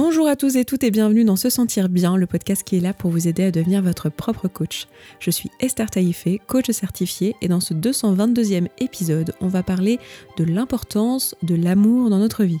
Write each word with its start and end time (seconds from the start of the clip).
Bonjour 0.00 0.28
à 0.28 0.36
tous 0.36 0.54
et 0.54 0.64
toutes 0.64 0.84
et 0.84 0.92
bienvenue 0.92 1.24
dans 1.24 1.34
Se 1.34 1.50
Sentir 1.50 1.88
Bien, 1.88 2.16
le 2.16 2.28
podcast 2.28 2.62
qui 2.62 2.76
est 2.76 2.80
là 2.80 2.94
pour 2.94 3.10
vous 3.10 3.26
aider 3.26 3.42
à 3.42 3.50
devenir 3.50 3.82
votre 3.82 4.10
propre 4.10 4.46
coach. 4.46 4.86
Je 5.18 5.32
suis 5.32 5.50
Esther 5.58 5.90
Taïfé, 5.90 6.40
coach 6.46 6.70
certifiée, 6.70 7.34
et 7.42 7.48
dans 7.48 7.58
ce 7.58 7.74
222e 7.74 8.68
épisode, 8.78 9.34
on 9.40 9.48
va 9.48 9.64
parler 9.64 9.98
de 10.36 10.44
l'importance 10.44 11.34
de 11.42 11.56
l'amour 11.56 12.10
dans 12.10 12.18
notre 12.18 12.44
vie. 12.44 12.60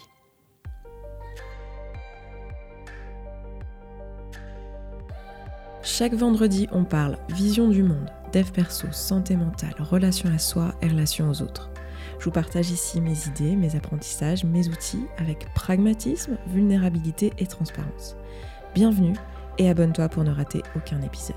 Chaque 5.84 6.14
vendredi, 6.14 6.66
on 6.72 6.82
parle 6.82 7.18
vision 7.28 7.68
du 7.68 7.84
monde, 7.84 8.10
dev 8.32 8.50
perso, 8.50 8.88
santé 8.90 9.36
mentale, 9.36 9.76
relation 9.78 10.28
à 10.34 10.38
soi 10.38 10.74
et 10.82 10.88
relation 10.88 11.30
aux 11.30 11.40
autres. 11.40 11.70
Je 12.18 12.24
vous 12.24 12.30
partage 12.32 12.70
ici 12.70 13.00
mes 13.00 13.28
idées, 13.28 13.54
mes 13.54 13.76
apprentissages, 13.76 14.42
mes 14.42 14.68
outils 14.68 15.04
avec 15.18 15.52
pragmatisme, 15.54 16.36
vulnérabilité 16.48 17.32
et 17.38 17.46
transparence. 17.46 18.16
Bienvenue 18.74 19.14
et 19.58 19.68
abonne-toi 19.68 20.08
pour 20.08 20.24
ne 20.24 20.32
rater 20.32 20.62
aucun 20.74 21.00
épisode. 21.02 21.36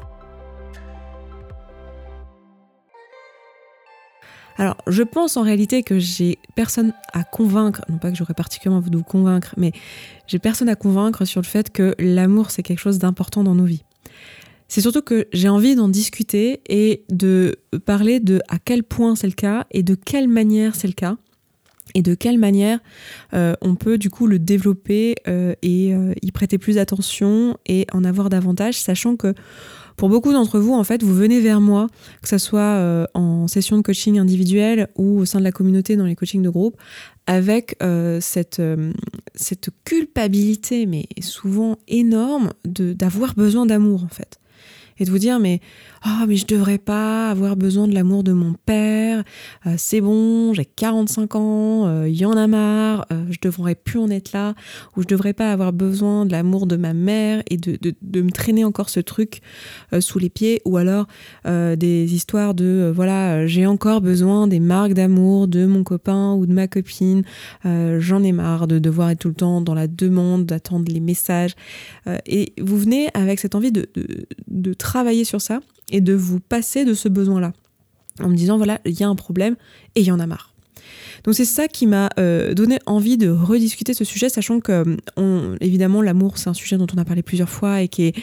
Alors, 4.57 4.77
je 4.87 5.03
pense 5.03 5.37
en 5.37 5.43
réalité 5.43 5.83
que 5.83 5.99
j'ai 5.99 6.39
personne 6.55 6.93
à 7.13 7.23
convaincre, 7.23 7.81
non 7.87 7.99
pas 7.99 8.11
que 8.11 8.17
j'aurais 8.17 8.33
particulièrement 8.33 8.79
envie 8.79 8.91
de 8.91 8.97
vous 8.97 9.03
convaincre, 9.03 9.53
mais 9.57 9.71
j'ai 10.27 10.39
personne 10.39 10.67
à 10.69 10.75
convaincre 10.75 11.25
sur 11.25 11.41
le 11.41 11.47
fait 11.47 11.71
que 11.71 11.95
l'amour 11.99 12.51
c'est 12.51 12.63
quelque 12.63 12.79
chose 12.79 12.99
d'important 12.99 13.43
dans 13.43 13.55
nos 13.55 13.65
vies. 13.65 13.83
C'est 14.71 14.79
surtout 14.79 15.01
que 15.01 15.27
j'ai 15.33 15.49
envie 15.49 15.75
d'en 15.75 15.89
discuter 15.89 16.61
et 16.69 17.03
de 17.09 17.57
parler 17.83 18.21
de 18.21 18.39
à 18.47 18.57
quel 18.57 18.83
point 18.83 19.17
c'est 19.17 19.27
le 19.27 19.33
cas 19.33 19.67
et 19.71 19.83
de 19.83 19.95
quelle 19.95 20.29
manière 20.29 20.75
c'est 20.75 20.87
le 20.87 20.93
cas 20.93 21.17
et 21.93 22.01
de 22.01 22.15
quelle 22.15 22.37
manière 22.37 22.79
euh, 23.33 23.53
on 23.59 23.75
peut 23.75 23.97
du 23.97 24.09
coup 24.09 24.27
le 24.27 24.39
développer 24.39 25.15
euh, 25.27 25.55
et 25.61 25.93
euh, 25.93 26.13
y 26.21 26.31
prêter 26.31 26.57
plus 26.57 26.77
attention 26.77 27.57
et 27.65 27.85
en 27.91 28.05
avoir 28.05 28.29
davantage, 28.29 28.79
sachant 28.79 29.17
que 29.17 29.33
pour 29.97 30.07
beaucoup 30.07 30.31
d'entre 30.31 30.57
vous, 30.57 30.73
en 30.73 30.85
fait, 30.85 31.03
vous 31.03 31.13
venez 31.13 31.41
vers 31.41 31.59
moi, 31.59 31.87
que 32.21 32.29
ce 32.29 32.37
soit 32.37 33.07
en 33.13 33.49
session 33.49 33.75
de 33.75 33.81
coaching 33.81 34.19
individuel 34.19 34.87
ou 34.95 35.19
au 35.19 35.25
sein 35.25 35.39
de 35.39 35.43
la 35.43 35.51
communauté 35.51 35.97
dans 35.97 36.05
les 36.05 36.15
coachings 36.15 36.41
de 36.41 36.49
groupe, 36.49 36.77
avec 37.27 37.77
cette, 38.21 38.61
cette 39.35 39.69
culpabilité, 39.83 40.87
mais 40.87 41.07
souvent 41.19 41.77
énorme, 41.89 42.51
d'avoir 42.65 43.35
besoin 43.35 43.67
d'amour, 43.67 44.03
en 44.03 44.07
fait 44.07 44.40
et 45.01 45.05
de 45.05 45.09
vous 45.09 45.17
dire 45.17 45.39
mais 45.39 45.59
oh 46.05 46.25
mais 46.27 46.35
je 46.35 46.45
devrais 46.45 46.77
pas 46.77 47.29
avoir 47.31 47.55
besoin 47.55 47.87
de 47.87 47.93
l'amour 47.93 48.23
de 48.23 48.33
mon 48.33 48.53
père, 48.65 49.23
euh, 49.65 49.73
c'est 49.77 49.99
bon, 49.99 50.53
j'ai 50.53 50.65
45 50.65 51.35
ans, 51.35 51.87
il 51.87 51.89
euh, 51.89 52.09
y 52.09 52.25
en 52.25 52.33
a 52.33 52.45
marre, 52.45 53.05
euh, 53.11 53.25
je 53.31 53.37
devrais 53.41 53.73
plus 53.75 53.99
en 53.99 54.09
être 54.09 54.31
là, 54.31 54.53
ou 54.95 55.01
je 55.01 55.07
devrais 55.07 55.33
pas 55.33 55.51
avoir 55.51 55.73
besoin 55.73 56.25
de 56.25 56.31
l'amour 56.31 56.67
de 56.67 56.75
ma 56.75 56.93
mère 56.93 57.41
et 57.49 57.57
de, 57.57 57.77
de, 57.81 58.21
me 58.21 58.29
traîner 58.29 58.63
encore 58.63 58.89
ce 58.89 58.99
truc 58.99 59.41
sous 59.99 60.19
les 60.19 60.29
pieds, 60.29 60.61
ou 60.65 60.77
alors 60.77 61.07
des 61.45 62.13
histoires 62.13 62.53
de 62.53 62.91
voilà, 62.93 63.47
j'ai 63.47 63.65
encore 63.65 64.01
besoin 64.01 64.47
des 64.47 64.59
marques 64.59 64.93
d'amour 64.93 65.47
de 65.47 65.65
mon 65.65 65.83
copain 65.83 66.33
ou 66.33 66.45
de 66.45 66.53
ma 66.53 66.67
copine, 66.67 67.23
j'en 67.63 68.21
ai 68.23 68.31
marre 68.31 68.67
de 68.67 68.77
devoir 68.77 69.09
être 69.09 69.19
tout 69.19 69.29
le 69.29 69.33
temps 69.33 69.61
dans 69.61 69.73
la 69.73 69.87
demande, 69.87 70.45
d'attendre 70.45 70.91
les 70.91 70.99
messages, 70.99 71.55
et 72.27 72.53
vous 72.61 72.77
venez 72.77 73.09
avec 73.15 73.39
cette 73.39 73.55
envie 73.55 73.71
de, 73.71 73.89
de, 73.95 74.27
de 74.47 74.73
sur 75.23 75.41
ça 75.41 75.59
et 75.89 76.01
de 76.01 76.13
vous 76.13 76.39
passer 76.39 76.85
de 76.85 76.93
ce 76.93 77.09
besoin-là. 77.09 77.53
En 78.21 78.29
me 78.29 78.35
disant, 78.35 78.57
voilà, 78.57 78.79
il 78.85 78.99
y 78.99 79.03
a 79.03 79.07
un 79.07 79.15
problème 79.15 79.55
et 79.95 80.01
il 80.01 80.07
y 80.07 80.11
en 80.11 80.19
a 80.19 80.27
marre. 80.27 80.53
Donc 81.23 81.35
c'est 81.35 81.45
ça 81.45 81.67
qui 81.67 81.87
m'a 81.87 82.09
euh, 82.19 82.53
donné 82.53 82.79
envie 82.85 83.17
de 83.17 83.29
rediscuter 83.29 83.93
ce 83.93 84.03
sujet, 84.03 84.29
sachant 84.29 84.59
que 84.59 84.97
on, 85.17 85.55
évidemment 85.59 86.01
l'amour 86.01 86.37
c'est 86.37 86.49
un 86.49 86.53
sujet 86.53 86.77
dont 86.77 86.87
on 86.93 86.97
a 86.97 87.05
parlé 87.05 87.21
plusieurs 87.21 87.49
fois 87.49 87.81
et 87.81 87.87
qui 87.87 88.03
est 88.03 88.15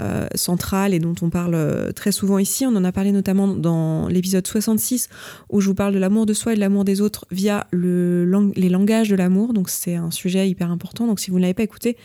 euh, 0.00 0.26
central 0.34 0.94
et 0.94 0.98
dont 0.98 1.14
on 1.22 1.30
parle 1.30 1.54
euh, 1.54 1.92
très 1.92 2.12
souvent 2.12 2.38
ici. 2.38 2.66
On 2.66 2.76
en 2.76 2.84
a 2.84 2.92
parlé 2.92 3.12
notamment 3.12 3.48
dans 3.48 4.08
l'épisode 4.08 4.46
66 4.46 5.08
où 5.50 5.60
je 5.60 5.68
vous 5.68 5.74
parle 5.74 5.94
de 5.94 5.98
l'amour 5.98 6.26
de 6.26 6.34
soi 6.34 6.52
et 6.52 6.54
de 6.56 6.60
l'amour 6.60 6.84
des 6.84 7.00
autres 7.00 7.26
via 7.30 7.66
le, 7.70 8.24
les 8.56 8.68
langages 8.68 9.08
de 9.08 9.16
l'amour. 9.16 9.52
Donc 9.52 9.68
c'est 9.68 9.96
un 9.96 10.10
sujet 10.10 10.48
hyper 10.48 10.70
important. 10.70 11.06
Donc 11.06 11.20
si 11.20 11.30
vous 11.30 11.36
ne 11.36 11.42
l'avez 11.42 11.54
pas 11.54 11.62
écouté, 11.62 11.96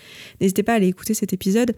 n'hésitez 0.41 0.63
pas 0.63 0.73
à 0.73 0.75
aller 0.75 0.87
écouter 0.87 1.13
cet 1.13 1.33
épisode. 1.33 1.75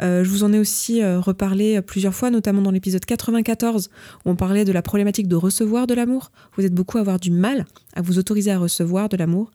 je 0.00 0.28
vous 0.28 0.44
en 0.44 0.52
ai 0.52 0.58
aussi 0.58 1.02
reparlé 1.04 1.80
plusieurs 1.82 2.14
fois, 2.14 2.30
notamment 2.30 2.62
dans 2.62 2.70
l'épisode 2.70 3.04
94 3.04 3.90
où 4.24 4.30
on 4.30 4.36
parlait 4.36 4.64
de 4.64 4.72
la 4.72 4.82
problématique 4.82 5.28
de 5.28 5.36
recevoir 5.36 5.86
de 5.86 5.94
l'amour. 5.94 6.30
Vous 6.56 6.64
êtes 6.64 6.74
beaucoup 6.74 6.98
à 6.98 7.00
avoir 7.00 7.18
du 7.18 7.30
mal 7.30 7.66
à 7.94 8.02
vous 8.02 8.09
autoriser 8.18 8.50
à 8.50 8.58
recevoir 8.58 9.08
de 9.08 9.16
l'amour. 9.16 9.50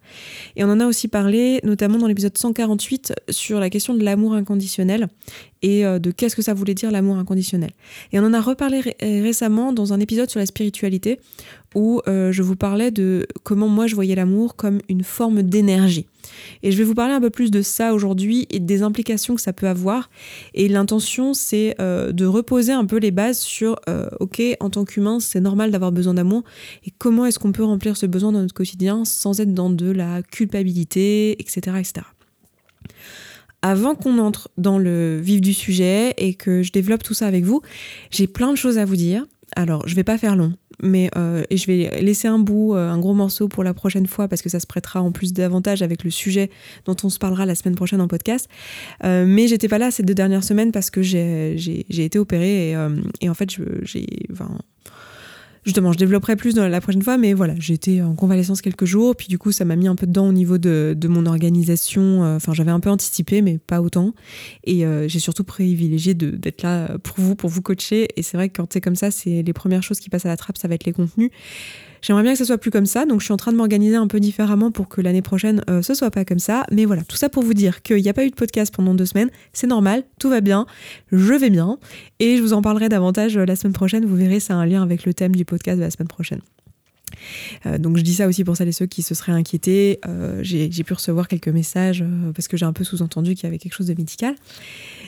Et 0.56 0.64
on 0.64 0.70
en 0.70 0.80
a 0.80 0.88
aussi 0.88 1.08
parlé, 1.08 1.60
notamment 1.64 1.98
dans 1.98 2.08
l'épisode 2.08 2.38
148, 2.38 3.14
sur 3.30 3.60
la 3.60 3.70
question 3.70 3.94
de 3.94 4.04
l'amour 4.04 4.34
inconditionnel 4.34 5.08
et 5.62 5.86
euh, 5.86 6.00
de 6.00 6.12
qu'est-ce 6.12 6.36
que 6.36 6.42
ça 6.42 6.54
voulait 6.54 6.74
dire 6.74 6.92
l'amour 6.92 7.18
inconditionnel. 7.18 7.72
Et 8.12 8.20
on 8.20 8.24
en 8.24 8.34
a 8.34 8.42
reparlé 8.42 8.82
récemment 9.02 9.74
dans 9.74 9.94
un 9.94 10.00
épisode 10.00 10.30
sur 10.30 10.40
la 10.40 10.46
spiritualité, 10.46 11.20
où 11.76 12.02
euh, 12.08 12.32
je 12.32 12.42
vous 12.42 12.56
parlais 12.56 12.90
de 12.90 13.28
comment 13.44 13.68
moi 13.68 13.86
je 13.86 13.96
voyais 13.96 14.16
l'amour 14.16 14.56
comme 14.56 14.80
une 14.90 15.04
forme 15.04 15.44
d'énergie. 15.44 16.08
Et 16.64 16.72
je 16.72 16.78
vais 16.78 16.84
vous 16.84 16.96
parler 16.96 17.14
un 17.14 17.22
peu 17.22 17.30
plus 17.30 17.52
de 17.52 17.62
ça 17.62 17.94
aujourd'hui 17.94 18.48
et 18.50 18.60
des 18.60 18.82
implications 18.82 19.36
que 19.36 19.42
ça 19.42 19.54
peut 19.54 19.68
avoir. 19.68 20.10
Et 20.54 20.68
l'intention, 20.68 21.34
c'est 21.34 21.76
euh, 21.80 22.12
de 22.12 22.26
reposer 22.26 22.72
un 22.72 22.86
peu 22.86 22.98
les 22.98 23.12
bases 23.12 23.40
sur, 23.40 23.76
euh, 23.88 24.08
ok, 24.20 24.42
en 24.60 24.70
tant 24.70 24.86
qu'humain, 24.86 25.20
c'est 25.20 25.42
normal 25.42 25.72
d'avoir 25.72 25.92
besoin 25.92 26.16
d'amour. 26.16 26.44
Et 26.86 26.92
comment 26.98 27.26
est-ce 27.26 27.38
qu'on 27.38 27.52
peut 27.52 27.64
remplir 27.64 27.98
ce 27.98 28.06
besoin 28.06 28.32
dans 28.32 28.42
notre 28.42 28.54
quotidien 28.54 29.06
sans 29.06 29.40
être 29.40 29.54
dans 29.54 29.70
de 29.70 29.92
la 29.92 30.24
culpabilité, 30.24 31.40
etc. 31.40 31.78
etc. 31.80 32.08
Avant 33.62 33.96
qu'on 33.96 34.20
entre 34.20 34.50
dans 34.58 34.78
le 34.78 35.20
vif 35.20 35.42
du 35.42 35.54
sujet 35.54 36.14
et 36.18 36.36
que 36.36 36.62
je 36.62 36.72
développe 36.72 37.02
tout 37.02 37.16
ça 37.16 37.26
avec 37.26 37.44
vous, 37.44 37.62
j'ai 38.12 38.28
plein 38.28 38.52
de 38.52 38.58
choses 38.58 38.78
à 38.78 38.86
vous 38.86 38.96
dire. 38.96 39.26
Alors, 39.56 39.88
je 39.88 39.96
vais 39.96 40.04
pas 40.04 40.18
faire 40.18 40.36
long 40.36 40.54
mais 40.82 41.10
euh, 41.16 41.44
et 41.50 41.58
je 41.58 41.68
vais 41.68 42.02
laisser 42.02 42.28
un 42.28 42.40
bout, 42.40 42.76
euh, 42.76 42.90
un 42.90 42.98
gros 43.00 43.14
morceau 43.14 43.48
pour 43.48 43.64
la 43.64 43.74
prochaine 43.74 44.08
fois 44.08 44.28
parce 44.28 44.42
que 44.42 44.50
ça 44.50 44.60
se 44.60 44.68
prêtera 44.68 45.02
en 45.02 45.12
plus 45.12 45.34
davantage 45.34 45.82
avec 45.82 46.04
le 46.04 46.10
sujet 46.10 46.50
dont 46.86 46.96
on 47.04 47.10
se 47.10 47.20
parlera 47.20 47.46
la 47.46 47.56
semaine 47.56 47.76
prochaine 47.76 48.02
en 48.02 48.08
podcast. 48.08 48.50
Euh, 49.04 49.26
mais 49.28 49.48
j'étais 49.48 49.68
pas 49.68 49.78
là 49.78 49.92
ces 49.92 50.04
deux 50.04 50.16
dernières 50.16 50.44
semaines 50.44 50.72
parce 50.72 50.90
que 50.90 51.02
j'ai 51.02 51.86
été 51.90 52.20
opérée 52.20 52.76
et, 53.22 53.30
en 53.30 53.34
fait 53.34 53.50
j'ai 53.84 54.08
Justement, 55.66 55.92
je 55.92 55.98
développerai 55.98 56.36
plus 56.36 56.54
dans 56.54 56.68
la 56.68 56.80
prochaine 56.80 57.02
fois, 57.02 57.18
mais 57.18 57.34
voilà, 57.34 57.56
été 57.70 58.04
en 58.04 58.14
convalescence 58.14 58.62
quelques 58.62 58.86
jours, 58.86 59.16
puis 59.16 59.28
du 59.28 59.40
coup, 59.40 59.52
ça 59.52 59.66
m'a 59.66 59.76
mis 59.76 59.88
un 59.88 59.96
peu 59.96 60.06
dedans 60.06 60.28
au 60.28 60.32
niveau 60.32 60.60
de, 60.60 60.96
de 60.96 61.08
mon 61.08 61.26
organisation. 61.26 62.24
Euh, 62.24 62.36
enfin, 62.36 62.54
j'avais 62.54 62.70
un 62.70 62.80
peu 62.80 62.92
anticipé, 62.92 63.42
mais 63.42 63.58
pas 63.58 63.82
autant. 63.82 64.14
Et 64.64 64.86
euh, 64.86 65.08
j'ai 65.08 65.20
surtout 65.20 65.44
privilégié 65.44 66.14
d'être 66.14 66.62
là 66.62 66.98
pour 67.00 67.16
vous, 67.18 67.36
pour 67.36 67.50
vous 67.50 67.64
coacher. 67.64 68.08
Et 68.16 68.22
c'est 68.22 68.38
vrai 68.38 68.50
que 68.50 68.62
quand 68.62 68.72
c'est 68.72 68.82
comme 68.82 68.96
ça, 68.96 69.10
c'est 69.10 69.42
les 69.42 69.54
premières 69.54 69.82
choses 69.82 70.00
qui 70.00 70.10
passent 70.10 70.26
à 70.26 70.30
la 70.30 70.38
trappe, 70.38 70.58
ça 70.58 70.68
va 70.68 70.76
être 70.76 70.86
les 70.86 70.94
contenus. 70.94 71.32
J'aimerais 72.06 72.22
bien 72.22 72.34
que 72.34 72.38
ce 72.38 72.46
soit 72.46 72.60
plus 72.60 72.70
comme 72.70 72.86
ça, 72.86 73.08
donc 73.08 73.20
je 73.20 73.26
suis 73.26 73.34
en 73.34 73.38
train 73.38 73.52
de 73.52 73.58
m'organiser 73.58 73.96
un 73.96 74.06
peu 74.06 74.20
différemment 74.20 74.70
pour 74.70 74.90
que 74.90 75.02
l'année 75.02 75.24
prochaine 75.24 75.64
euh, 75.72 75.82
ce 75.82 75.96
soit 75.96 76.12
pas 76.12 76.24
comme 76.24 76.38
ça. 76.38 76.64
Mais 76.72 76.86
voilà, 76.86 77.04
tout 77.04 77.16
ça 77.16 77.30
pour 77.30 77.42
vous 77.42 77.56
dire 77.56 77.82
qu'il 77.82 77.98
n'y 77.98 78.10
a 78.10 78.14
pas 78.14 78.24
eu 78.26 78.30
de 78.30 78.36
podcast 78.36 78.72
pendant 78.72 78.94
deux 78.94 79.08
semaines, 79.08 79.32
c'est 79.54 79.66
normal, 79.66 80.04
tout 80.20 80.30
va 80.30 80.40
bien, 80.40 80.68
je 81.12 81.34
vais 81.34 81.50
bien, 81.50 81.80
et 82.20 82.38
je 82.38 82.44
vous 82.44 82.54
en 82.54 82.62
parlerai 82.62 82.90
davantage 82.90 83.38
euh, 83.38 83.46
la 83.46 83.56
semaine 83.56 83.74
prochaine. 83.74 84.06
Vous 84.06 84.16
verrez, 84.16 84.40
c'est 84.40 84.54
un 84.54 84.68
lien 84.68 84.84
avec 84.84 85.04
le 85.04 85.16
thème 85.16 85.36
du 85.36 85.46
podcast 85.46 85.80
de 85.80 85.84
la 85.84 85.90
semaine 85.90 86.08
prochaine. 86.08 86.42
Euh, 87.66 87.78
donc 87.78 87.98
je 87.98 88.02
dis 88.02 88.16
ça 88.16 88.28
aussi 88.28 88.44
pour 88.44 88.56
celles 88.58 88.68
et 88.68 88.74
ceux 88.74 88.86
qui 88.86 89.02
se 89.02 89.16
seraient 89.16 89.32
inquiétés. 89.32 90.00
Euh, 90.08 90.40
j'ai 90.42 90.84
pu 90.84 90.94
recevoir 90.94 91.28
quelques 91.28 91.48
messages 91.48 92.02
euh, 92.02 92.32
parce 92.34 92.48
que 92.48 92.58
j'ai 92.58 92.66
un 92.66 92.74
peu 92.74 92.84
sous-entendu 92.84 93.36
qu'il 93.36 93.46
y 93.46 93.48
avait 93.48 93.58
quelque 93.58 93.74
chose 93.74 93.88
de 93.88 93.94
médical. 93.94 94.36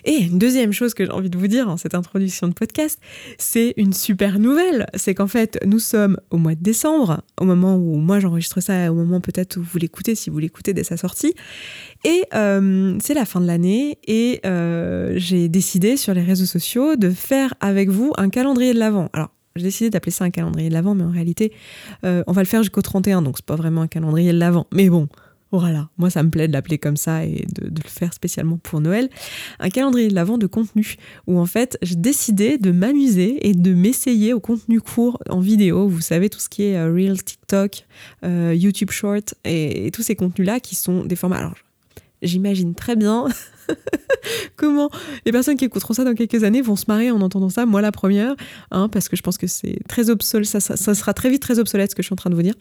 Et 0.06 0.24
une 0.24 0.40
deuxième 0.40 0.72
chose 0.72 0.94
que 0.94 1.06
j'ai 1.06 1.12
envie 1.12 1.30
de 1.30 1.38
vous 1.38 1.48
dire 1.48 1.70
en 1.70 1.78
cette 1.78 1.96
introduction 1.96 2.48
de 2.48 2.54
podcast, 2.54 3.00
c'est 3.38 3.74
une 3.78 3.94
super 3.94 4.40
nouvelle. 4.40 4.88
C'est 4.94 5.16
qu'en 5.16 5.28
fait, 5.28 5.60
nous 5.66 5.80
sommes 5.80 6.18
au 6.30 6.38
mois 6.38 6.56
de 6.56 6.64
décembre, 6.64 7.22
au 7.40 7.46
moment 7.46 7.76
où 7.76 7.96
moi 7.98 8.20
j'enregistre 8.20 8.62
ça, 8.62 8.92
au 8.92 8.96
moment 8.96 9.22
peut-être 9.22 9.58
où 9.58 9.64
vous 9.64 9.78
l'écoutez, 9.78 10.16
si 10.16 10.30
vous 10.30 10.40
l'écoutez 10.40 10.74
dès 10.74 10.84
sa 10.84 10.98
sortie. 10.98 11.34
Et 12.04 12.24
c'est 12.32 13.14
la 13.14 13.26
fin 13.26 13.42
de 13.42 13.48
l'année 13.48 13.98
et 14.08 14.42
j'ai 15.16 15.50
décidé 15.50 15.98
sur 15.98 16.14
les 16.14 16.24
réseaux 16.24 16.46
sociaux 16.46 16.96
de 16.96 17.10
faire 17.10 17.54
avec 17.60 17.90
vous 17.90 18.14
un 18.18 18.30
calendrier 18.30 18.74
de 18.74 18.80
l'Avent. 18.80 19.10
Alors, 19.14 19.30
j'ai 19.58 19.64
décidé 19.64 19.90
d'appeler 19.90 20.12
ça 20.12 20.26
un 20.26 20.30
calendrier 20.30 20.70
de 20.70 20.74
l'Avent, 20.74 20.96
mais 20.96 21.04
en 21.04 21.12
réalité, 21.12 21.52
euh, 22.04 22.24
on 22.28 22.32
va 22.32 22.42
le 22.42 22.48
faire 22.48 22.64
jusqu'au 22.64 22.82
31, 22.82 23.22
donc 23.22 23.38
c'est 23.38 23.46
pas 23.46 23.56
vraiment 23.56 23.82
un 23.82 23.88
calendrier 23.88 24.32
de 24.32 24.38
l'Avent. 24.38 24.68
Mais 24.74 24.90
bon, 24.90 25.08
voilà, 25.52 25.90
moi 25.98 26.10
ça 26.10 26.24
me 26.24 26.30
plaît 26.30 26.48
de 26.48 26.54
l'appeler 26.54 26.78
comme 26.78 26.98
ça 26.98 27.24
et 27.26 27.46
de, 27.56 27.68
le 27.68 27.90
faire 27.90 28.14
spécialement 28.14 28.58
pour 28.58 28.82
Noël. 28.82 29.10
Un 29.60 29.70
calendrier 29.70 30.10
de 30.10 30.16
l'Avent 30.16 30.38
de 30.38 30.48
contenu, 30.48 30.96
où 31.26 31.40
en 31.40 31.46
fait 31.46 31.78
j'ai 31.82 31.96
décidé 31.96 32.58
de 32.58 32.72
m'amuser 32.72 33.48
et 33.48 33.54
de 33.54 33.74
m'essayer 33.74 34.34
au 34.34 34.40
contenu 34.40 34.82
court 34.82 35.20
en 35.30 35.40
vidéo. 35.40 35.88
Vous 35.88 36.02
savez, 36.02 36.30
tout 36.30 36.40
ce 36.40 36.50
qui 36.50 36.64
est 36.64 36.78
euh, 36.78 36.94
Real 36.94 37.22
TikTok, 37.22 37.86
euh, 38.26 38.54
YouTube 38.56 38.92
Short 38.92 39.36
et, 39.46 39.88
et 39.88 39.92
tous 39.92 40.02
ces 40.02 40.16
contenus-là 40.16 40.60
qui 40.60 40.76
sont 40.76 41.06
des 41.06 41.16
formats. 41.16 41.38
Alors, 41.38 41.56
j'imagine 42.22 42.76
très 42.76 42.96
bien 42.96 43.28
comment 44.56 44.90
les 45.26 45.32
personnes 45.32 45.56
qui 45.56 45.66
écouteront 45.66 45.94
ça 45.94 46.04
dans 46.04 46.14
quelques 46.14 46.44
années 46.44 46.62
vont 46.62 46.76
se 46.76 46.86
marrer 46.88 47.12
en 47.12 47.22
entendant 47.22 47.50
ça, 47.50 47.66
moi 47.66 47.82
la 47.82 47.92
première, 47.92 48.36
hein, 48.72 48.90
parce 48.90 49.10
que 49.10 49.16
je 49.16 49.22
pense 49.22 49.38
que 49.38 49.48
c'est 49.48 49.80
très 49.88 50.10
obsolète, 50.10 50.48
ça, 50.48 50.60
sera 50.60 51.14
très 51.14 51.30
vite 51.30 51.42
très 51.42 51.60
obsolète 51.60 51.92
ce 51.92 51.96
que 51.96 52.02
je 52.02 52.08
suis 52.08 52.14
en 52.14 52.18
train 52.18 52.30
de 52.30 52.36
vous 52.36 52.42
dire. 52.42 52.56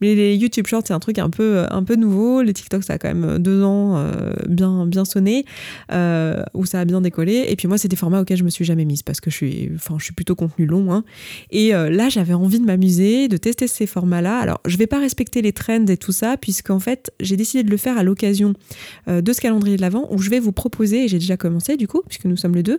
Mais 0.00 0.14
les 0.14 0.36
YouTube 0.36 0.66
Shorts, 0.66 0.82
c'est 0.86 0.94
un 0.94 1.00
truc 1.00 1.18
un 1.18 1.30
peu, 1.30 1.64
un 1.70 1.82
peu 1.82 1.96
nouveau. 1.96 2.42
Les 2.42 2.52
TikTok, 2.52 2.84
ça 2.84 2.94
a 2.94 2.98
quand 2.98 3.12
même 3.12 3.38
deux 3.38 3.62
ans 3.62 3.96
euh, 3.96 4.32
bien, 4.48 4.86
bien 4.86 5.04
sonné, 5.04 5.44
euh, 5.92 6.42
où 6.54 6.66
ça 6.66 6.80
a 6.80 6.84
bien 6.84 7.00
décollé. 7.00 7.46
Et 7.48 7.56
puis 7.56 7.68
moi, 7.68 7.78
c'est 7.78 7.88
des 7.88 7.96
formats 7.96 8.20
auxquels 8.20 8.36
je 8.36 8.44
me 8.44 8.50
suis 8.50 8.64
jamais 8.64 8.84
mise, 8.84 9.02
parce 9.02 9.20
que 9.20 9.30
je 9.30 9.36
suis, 9.36 9.70
je 9.98 10.04
suis 10.04 10.14
plutôt 10.14 10.34
contenu 10.34 10.66
long. 10.66 10.92
Hein. 10.92 11.04
Et 11.50 11.74
euh, 11.74 11.90
là, 11.90 12.08
j'avais 12.08 12.34
envie 12.34 12.60
de 12.60 12.64
m'amuser, 12.64 13.28
de 13.28 13.36
tester 13.36 13.66
ces 13.66 13.86
formats-là. 13.86 14.38
Alors, 14.38 14.60
je 14.66 14.76
vais 14.76 14.86
pas 14.86 14.98
respecter 14.98 15.42
les 15.42 15.52
trends 15.52 15.86
et 15.86 15.96
tout 15.96 16.12
ça, 16.12 16.36
puisqu'en 16.36 16.78
fait, 16.78 17.12
j'ai 17.20 17.36
décidé 17.36 17.62
de 17.62 17.70
le 17.70 17.76
faire 17.76 17.98
à 17.98 18.02
l'occasion 18.02 18.54
de 19.06 19.32
ce 19.32 19.40
calendrier 19.40 19.76
de 19.76 19.80
l'Avent, 19.80 20.06
où 20.10 20.18
je 20.18 20.30
vais 20.30 20.38
vous 20.38 20.47
proposer, 20.52 21.04
et 21.04 21.08
j'ai 21.08 21.18
déjà 21.18 21.36
commencé 21.36 21.76
du 21.76 21.88
coup, 21.88 22.02
puisque 22.06 22.24
nous 22.24 22.36
sommes 22.36 22.54
les 22.54 22.62
deux, 22.62 22.78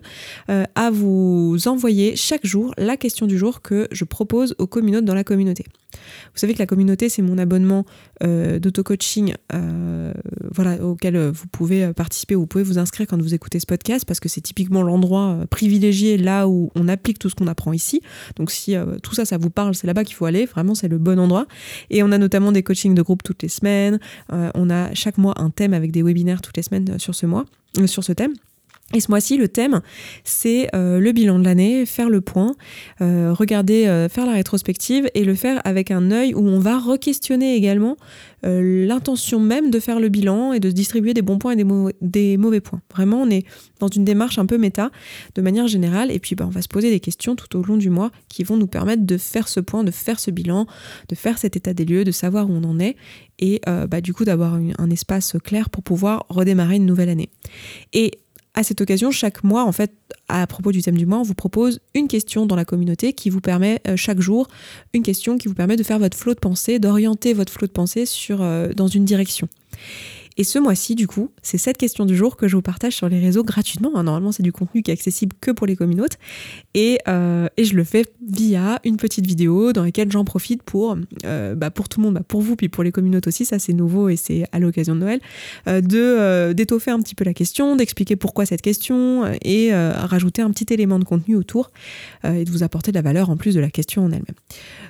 euh, 0.49 0.63
à 0.75 0.91
vous 0.91 1.57
envoyer 1.65 2.15
chaque 2.15 2.45
jour 2.45 2.73
la 2.77 2.97
question 2.97 3.27
du 3.27 3.37
jour 3.37 3.61
que 3.61 3.87
je 3.91 4.03
propose 4.03 4.55
aux 4.57 4.67
communautés 4.67 5.05
dans 5.05 5.15
la 5.15 5.23
communauté. 5.23 5.65
Vous 5.93 6.39
savez 6.39 6.53
que 6.53 6.59
la 6.59 6.65
communauté, 6.67 7.09
c'est 7.09 7.21
mon 7.21 7.37
abonnement 7.37 7.85
euh, 8.23 8.59
d'auto-coaching 8.59 9.33
euh, 9.53 10.13
voilà, 10.53 10.83
auquel 10.83 11.17
vous 11.17 11.47
pouvez 11.47 11.93
participer, 11.93 12.35
vous 12.35 12.45
pouvez 12.45 12.63
vous 12.63 12.77
inscrire 12.77 13.07
quand 13.07 13.19
vous 13.21 13.33
écoutez 13.33 13.59
ce 13.59 13.65
podcast, 13.65 14.05
parce 14.05 14.19
que 14.19 14.29
c'est 14.29 14.41
typiquement 14.41 14.83
l'endroit 14.83 15.39
privilégié 15.49 16.17
là 16.17 16.47
où 16.47 16.71
on 16.75 16.87
applique 16.87 17.19
tout 17.19 17.29
ce 17.29 17.35
qu'on 17.35 17.47
apprend 17.47 17.73
ici. 17.73 18.01
Donc 18.35 18.51
si 18.51 18.75
tout 19.03 19.15
ça, 19.15 19.25
ça 19.25 19.37
vous 19.37 19.49
parle, 19.49 19.73
c'est 19.73 19.87
là-bas 19.87 20.03
qu'il 20.03 20.15
faut 20.15 20.25
aller, 20.25 20.45
vraiment, 20.45 20.75
c'est 20.75 20.87
le 20.87 20.97
bon 20.97 21.19
endroit. 21.19 21.47
Et 21.89 22.03
on 22.03 22.11
a 22.11 22.17
notamment 22.17 22.51
des 22.51 22.63
coachings 22.63 22.93
de 22.93 23.01
groupe 23.01 23.23
toutes 23.23 23.41
les 23.41 23.49
semaines, 23.49 23.99
on 24.29 24.69
a 24.69 24.93
chaque 24.93 25.17
mois 25.17 25.33
un 25.41 25.49
thème 25.49 25.73
avec 25.73 25.91
des 25.91 26.03
webinaires 26.03 26.41
toutes 26.41 26.57
les 26.57 26.63
semaines 26.63 26.99
sur 26.99 27.15
ce 27.15 27.25
mois, 27.25 27.45
sur 27.85 28.03
ce 28.03 28.11
thème. 28.13 28.33
Et 28.95 29.01
ce 29.01 29.11
mois-ci, 29.11 29.37
le 29.37 29.47
thème, 29.47 29.81
c'est 30.23 30.67
euh, 30.73 30.99
le 30.99 31.11
bilan 31.11 31.37
de 31.37 31.45
l'année, 31.45 31.85
faire 31.85 32.09
le 32.09 32.21
point, 32.21 32.55
euh, 33.01 33.31
regarder, 33.33 33.85
euh, 33.85 34.09
faire 34.09 34.25
la 34.25 34.31
rétrospective 34.31 35.07
et 35.13 35.25
le 35.25 35.35
faire 35.35 35.61
avec 35.63 35.91
un 35.91 36.09
œil 36.09 36.33
où 36.33 36.39
on 36.39 36.57
va 36.59 36.79
re-questionner 36.79 37.55
également 37.55 37.97
l'intention 38.41 39.41
même 39.41 39.69
de 39.69 39.81
faire 39.81 39.99
le 39.99 40.07
bilan 40.07 40.53
et 40.53 40.61
de 40.61 40.71
distribuer 40.71 41.13
des 41.13 41.21
bons 41.21 41.39
points 41.39 41.51
et 41.51 41.55
des, 41.57 41.65
des, 41.99 42.37
mauvais 42.37 42.61
points. 42.61 42.81
Vraiment, 42.89 43.23
on 43.23 43.29
est 43.29 43.45
dans 43.79 43.89
une 43.89 44.05
démarche 44.05 44.39
un 44.39 44.45
peu 44.45 44.57
méta 44.57 44.91
de 45.35 45.41
manière 45.41 45.67
générale 45.67 46.09
et 46.09 46.19
puis 46.19 46.35
bah, 46.35 46.45
on 46.47 46.49
va 46.49 46.61
se 46.61 46.69
poser 46.69 46.89
des 46.89 47.01
questions 47.01 47.35
tout 47.35 47.57
au 47.57 47.63
long 47.63 47.75
du 47.75 47.89
mois 47.89 48.11
qui 48.29 48.45
vont 48.45 48.55
nous 48.55 48.65
permettre 48.65 49.05
de 49.05 49.17
faire 49.17 49.49
ce 49.49 49.59
point, 49.59 49.83
de 49.83 49.91
faire 49.91 50.21
ce 50.21 50.31
bilan, 50.31 50.67
de 51.09 51.15
faire 51.15 51.37
cet 51.37 51.57
état 51.57 51.73
des 51.73 51.83
lieux, 51.83 52.05
de 52.05 52.11
savoir 52.11 52.49
où 52.49 52.53
on 52.53 52.63
en 52.63 52.79
est 52.79 52.95
et 53.39 53.59
bah, 53.65 53.99
du 53.99 54.13
coup 54.13 54.23
d'avoir 54.23 54.53
un 54.53 54.89
espace 54.89 55.35
clair 55.43 55.69
pour 55.69 55.83
pouvoir 55.83 56.25
redémarrer 56.29 56.77
une 56.77 56.85
nouvelle 56.85 57.09
année. 57.09 57.29
Et 57.91 58.19
à 58.59 58.63
cette 58.63 58.81
occasion, 58.81 59.09
chaque 59.09 59.45
mois, 59.45 59.63
en 59.63 59.71
fait, 59.71 59.93
à 60.27 60.45
propos 60.45 60.73
du 60.73 60.81
thème 60.81 60.97
du 60.97 61.05
mois, 61.05 61.19
on 61.19 61.23
vous 61.23 61.33
propose 61.33 61.79
une 61.95 62.09
question 62.09 62.45
dans 62.45 62.57
la 62.57 62.65
communauté 62.65 63.13
qui 63.13 63.29
vous 63.29 63.39
permet 63.39 63.79
euh, 63.87 63.95
chaque 63.95 64.19
jour, 64.19 64.49
une 64.93 65.01
question 65.01 65.37
qui 65.37 65.47
vous 65.47 65.53
permet 65.53 65.77
de 65.77 65.83
faire 65.83 65.97
votre 65.97 66.17
flot 66.17 66.33
de 66.33 66.39
pensée, 66.39 66.77
d'orienter 66.77 67.33
votre 67.33 67.53
flot 67.53 67.67
de 67.67 67.71
pensée 67.71 68.03
euh, 68.31 68.73
dans 68.73 68.87
une 68.89 69.05
direction. 69.05 69.47
Et 70.39 70.45
ce 70.45 70.57
mois-ci, 70.57 70.95
du 70.95 71.05
coup, 71.05 71.31
c'est 71.41 71.57
cette 71.57 71.77
question 71.77 72.05
du 72.05 72.15
jour 72.15 72.37
que 72.37 72.47
je 72.47 72.55
vous 72.55 72.61
partage 72.61 72.95
sur 72.95 73.09
les 73.09 73.19
réseaux 73.19 73.43
gratuitement. 73.43 73.91
Hein, 73.95 74.03
normalement, 74.03 74.31
c'est 74.31 74.41
du 74.41 74.53
contenu 74.53 74.81
qui 74.81 74.89
est 74.89 74.93
accessible 74.93 75.35
que 75.41 75.51
pour 75.51 75.67
les 75.67 75.75
communautés. 75.75 76.15
Et, 76.73 76.97
euh, 77.09 77.47
et 77.57 77.65
je 77.65 77.75
le 77.75 77.83
fais 77.83 78.05
via 78.25 78.79
une 78.85 78.95
petite 78.95 79.27
vidéo 79.27 79.73
dans 79.73 79.83
laquelle 79.83 80.09
j'en 80.09 80.23
profite 80.23 80.63
pour, 80.63 80.95
euh, 81.25 81.55
bah 81.55 81.71
pour 81.71 81.89
tout 81.89 81.99
le 81.99 82.05
monde, 82.05 82.13
bah 82.13 82.23
pour 82.25 82.41
vous, 82.41 82.55
puis 82.55 82.69
pour 82.69 82.85
les 82.85 82.93
communautés 82.93 83.27
aussi, 83.27 83.43
ça 83.43 83.59
c'est 83.59 83.73
nouveau 83.73 84.07
et 84.07 84.15
c'est 84.15 84.45
à 84.53 84.59
l'occasion 84.59 84.95
de 84.95 85.01
Noël, 85.01 85.19
euh, 85.67 86.53
d'étoffer 86.53 86.91
un 86.91 87.01
petit 87.01 87.15
peu 87.15 87.25
la 87.25 87.33
question, 87.33 87.75
d'expliquer 87.75 88.15
pourquoi 88.15 88.45
cette 88.45 88.61
question 88.61 89.25
et 89.43 89.73
rajouter 89.73 90.41
un 90.41 90.51
petit 90.51 90.73
élément 90.73 90.99
de 90.99 91.03
contenu 91.03 91.35
autour 91.35 91.69
et 92.23 92.45
de 92.45 92.49
vous 92.49 92.63
apporter 92.63 92.91
de 92.91 92.95
la 92.95 93.01
valeur 93.01 93.29
en 93.29 93.35
plus 93.35 93.55
de 93.55 93.59
la 93.59 93.69
question 93.69 94.03
en 94.05 94.11
elle-même. 94.11 94.23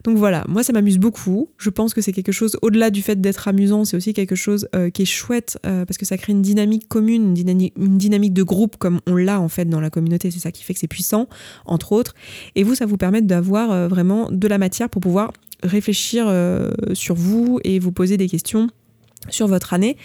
Donc 0.03 0.17
voilà, 0.17 0.45
moi 0.47 0.61
ça 0.61 0.73
m'amuse 0.73 0.99
beaucoup. 0.99 1.49
Je 1.57 1.71
pense 1.71 1.95
que 1.95 2.01
c'est 2.01 2.13
quelque 2.13 2.31
chose, 2.31 2.55
au-delà 2.61 2.91
du 2.91 3.01
fait 3.01 3.19
d'être 3.19 3.47
amusant, 3.47 3.85
c'est 3.85 3.97
aussi 3.97 4.13
quelque 4.13 4.35
chose 4.35 4.67
qui 4.93 5.01
est 5.01 5.05
chouette 5.05 5.38
euh, 5.65 5.85
parce 5.85 5.97
que 5.97 6.05
ça 6.05 6.17
crée 6.17 6.31
une 6.31 6.41
dynamique 6.41 6.87
commune, 6.87 7.35
une 7.37 7.97
dynamique, 7.97 8.33
de 8.33 8.43
groupe 8.43 8.77
comme 8.77 8.99
on 9.07 9.15
l'a 9.15 9.39
en 9.39 9.49
fait 9.49 9.65
dans 9.65 9.81
la 9.81 9.89
communauté. 9.89 10.31
C'est 10.31 10.39
ça 10.39 10.51
qui 10.51 10.63
fait 10.63 10.73
que 10.73 10.79
c'est 10.79 10.87
puissant, 10.87 11.27
entre 11.65 11.91
autres. 11.91 12.13
Et 12.55 12.63
vous, 12.63 12.75
ça 12.75 12.85
vous 12.85 12.97
permet 12.97 13.21
d'avoir 13.21 13.71
euh, 13.71 13.87
vraiment 13.87 14.29
de 14.31 14.47
la 14.47 14.57
matière 14.57 14.89
pour 14.89 15.01
pouvoir 15.01 15.33
réfléchir 15.63 16.25
euh, 16.27 16.71
sur 16.93 17.15
vous 17.15 17.59
et 17.63 17.79
vous 17.79 17.91
poser 17.91 18.17
des 18.17 18.29
questions 18.29 18.69
sur 19.27 19.47
votre 19.47 19.73
année. 19.73 19.97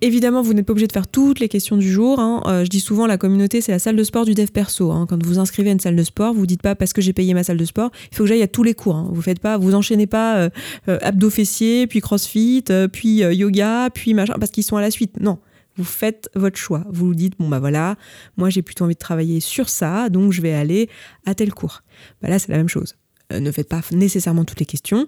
Évidemment, 0.00 0.42
vous 0.42 0.52
n'êtes 0.52 0.66
pas 0.66 0.72
obligé 0.72 0.86
de 0.86 0.92
faire 0.92 1.06
toutes 1.06 1.40
les 1.40 1.48
questions 1.48 1.76
du 1.76 1.90
jour. 1.90 2.18
Hein. 2.18 2.42
Euh, 2.46 2.64
je 2.64 2.68
dis 2.68 2.80
souvent, 2.80 3.06
la 3.06 3.16
communauté, 3.16 3.60
c'est 3.60 3.72
la 3.72 3.78
salle 3.78 3.96
de 3.96 4.04
sport 4.04 4.24
du 4.24 4.34
dev 4.34 4.48
perso. 4.48 4.90
Hein. 4.90 5.06
Quand 5.08 5.22
vous 5.24 5.38
inscrivez 5.38 5.70
à 5.70 5.72
une 5.72 5.80
salle 5.80 5.96
de 5.96 6.02
sport, 6.02 6.34
vous 6.34 6.46
dites 6.46 6.62
pas 6.62 6.74
parce 6.74 6.92
que 6.92 7.00
j'ai 7.00 7.12
payé 7.12 7.32
ma 7.34 7.44
salle 7.44 7.56
de 7.56 7.64
sport, 7.64 7.90
il 8.10 8.16
faut 8.16 8.24
que 8.24 8.28
j'aille 8.28 8.42
à 8.42 8.48
tous 8.48 8.62
les 8.62 8.74
cours. 8.74 8.96
Hein. 8.96 9.08
Vous 9.12 9.22
faites 9.22 9.38
pas, 9.38 9.56
vous 9.56 9.74
enchaînez 9.74 10.06
pas 10.06 10.36
euh, 10.36 10.50
euh, 10.88 10.98
abdos 11.02 11.30
fessiers, 11.30 11.86
puis 11.86 12.00
crossfit, 12.00 12.64
puis 12.92 13.18
yoga, 13.18 13.88
puis 13.90 14.14
machin, 14.14 14.34
parce 14.38 14.50
qu'ils 14.50 14.64
sont 14.64 14.76
à 14.76 14.80
la 14.80 14.90
suite. 14.90 15.20
Non. 15.20 15.38
Vous 15.78 15.84
faites 15.84 16.30
votre 16.34 16.56
choix. 16.56 16.84
Vous 16.90 17.08
vous 17.08 17.14
dites, 17.14 17.34
bon 17.38 17.48
bah 17.48 17.58
voilà, 17.58 17.96
moi 18.38 18.48
j'ai 18.48 18.62
plutôt 18.62 18.84
envie 18.84 18.94
de 18.94 18.98
travailler 18.98 19.40
sur 19.40 19.68
ça, 19.68 20.08
donc 20.08 20.32
je 20.32 20.40
vais 20.40 20.54
aller 20.54 20.88
à 21.26 21.34
tel 21.34 21.52
cours. 21.52 21.82
Bah 22.22 22.30
là, 22.30 22.38
c'est 22.38 22.50
la 22.50 22.56
même 22.56 22.68
chose. 22.68 22.96
ne 23.30 23.50
faites 23.52 23.68
pas 23.68 23.82
nécessairement 23.92 24.46
toutes 24.46 24.60
les 24.60 24.66
questions 24.66 25.06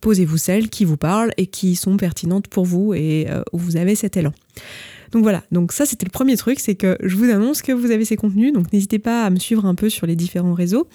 posez-vous 0.00 0.36
celles 0.36 0.68
qui 0.68 0.84
vous 0.84 0.96
parlent 0.96 1.32
et 1.36 1.46
qui 1.46 1.76
sont 1.76 1.96
pertinentes 1.96 2.48
pour 2.48 2.64
vous 2.64 2.94
et 2.94 3.26
euh, 3.28 3.42
où 3.52 3.58
vous 3.58 3.76
avez 3.76 3.94
cet 3.94 4.16
élan. 4.16 4.32
Donc 5.12 5.22
voilà, 5.22 5.42
donc 5.52 5.72
ça 5.72 5.86
c'était 5.86 6.04
le 6.04 6.10
premier 6.10 6.36
truc, 6.36 6.60
c'est 6.60 6.74
que 6.74 6.98
je 7.02 7.16
vous 7.16 7.30
annonce 7.30 7.62
que 7.62 7.72
vous 7.72 7.90
avez 7.92 8.04
ces 8.04 8.16
contenus, 8.16 8.52
donc 8.52 8.70
n'hésitez 8.74 8.98
pas 8.98 9.24
à 9.24 9.30
me 9.30 9.38
suivre 9.38 9.64
un 9.64 9.74
peu 9.74 9.88
sur 9.88 10.06
les 10.06 10.16
différents 10.16 10.52
réseaux. 10.52 10.86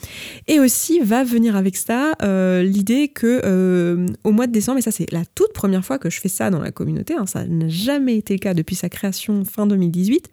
Et 0.48 0.60
aussi 0.60 1.00
va 1.00 1.24
venir 1.24 1.56
avec 1.56 1.76
ça 1.76 2.14
euh, 2.22 2.62
l'idée 2.62 3.08
que 3.08 3.42
euh, 3.44 4.06
au 4.24 4.32
mois 4.32 4.46
de 4.46 4.52
décembre, 4.52 4.78
et 4.78 4.82
ça 4.84 4.92
c'est 4.92 5.12
la 5.12 5.24
toute 5.34 5.52
première 5.54 5.84
fois 5.84 5.98
que 5.98 6.12
je 6.12 6.20
fais 6.20 6.30
ça 6.30 6.52
dans 6.52 6.62
la 6.62 6.72
communauté, 6.72 7.16
hein, 7.16 7.26
ça 7.26 7.46
n'a 7.46 7.68
jamais 7.70 8.18
été 8.18 8.36
le 8.36 8.40
cas 8.40 8.54
depuis 8.54 8.76
sa 8.76 8.88
création 8.88 9.46
fin 9.46 9.66
2018, 9.66 10.30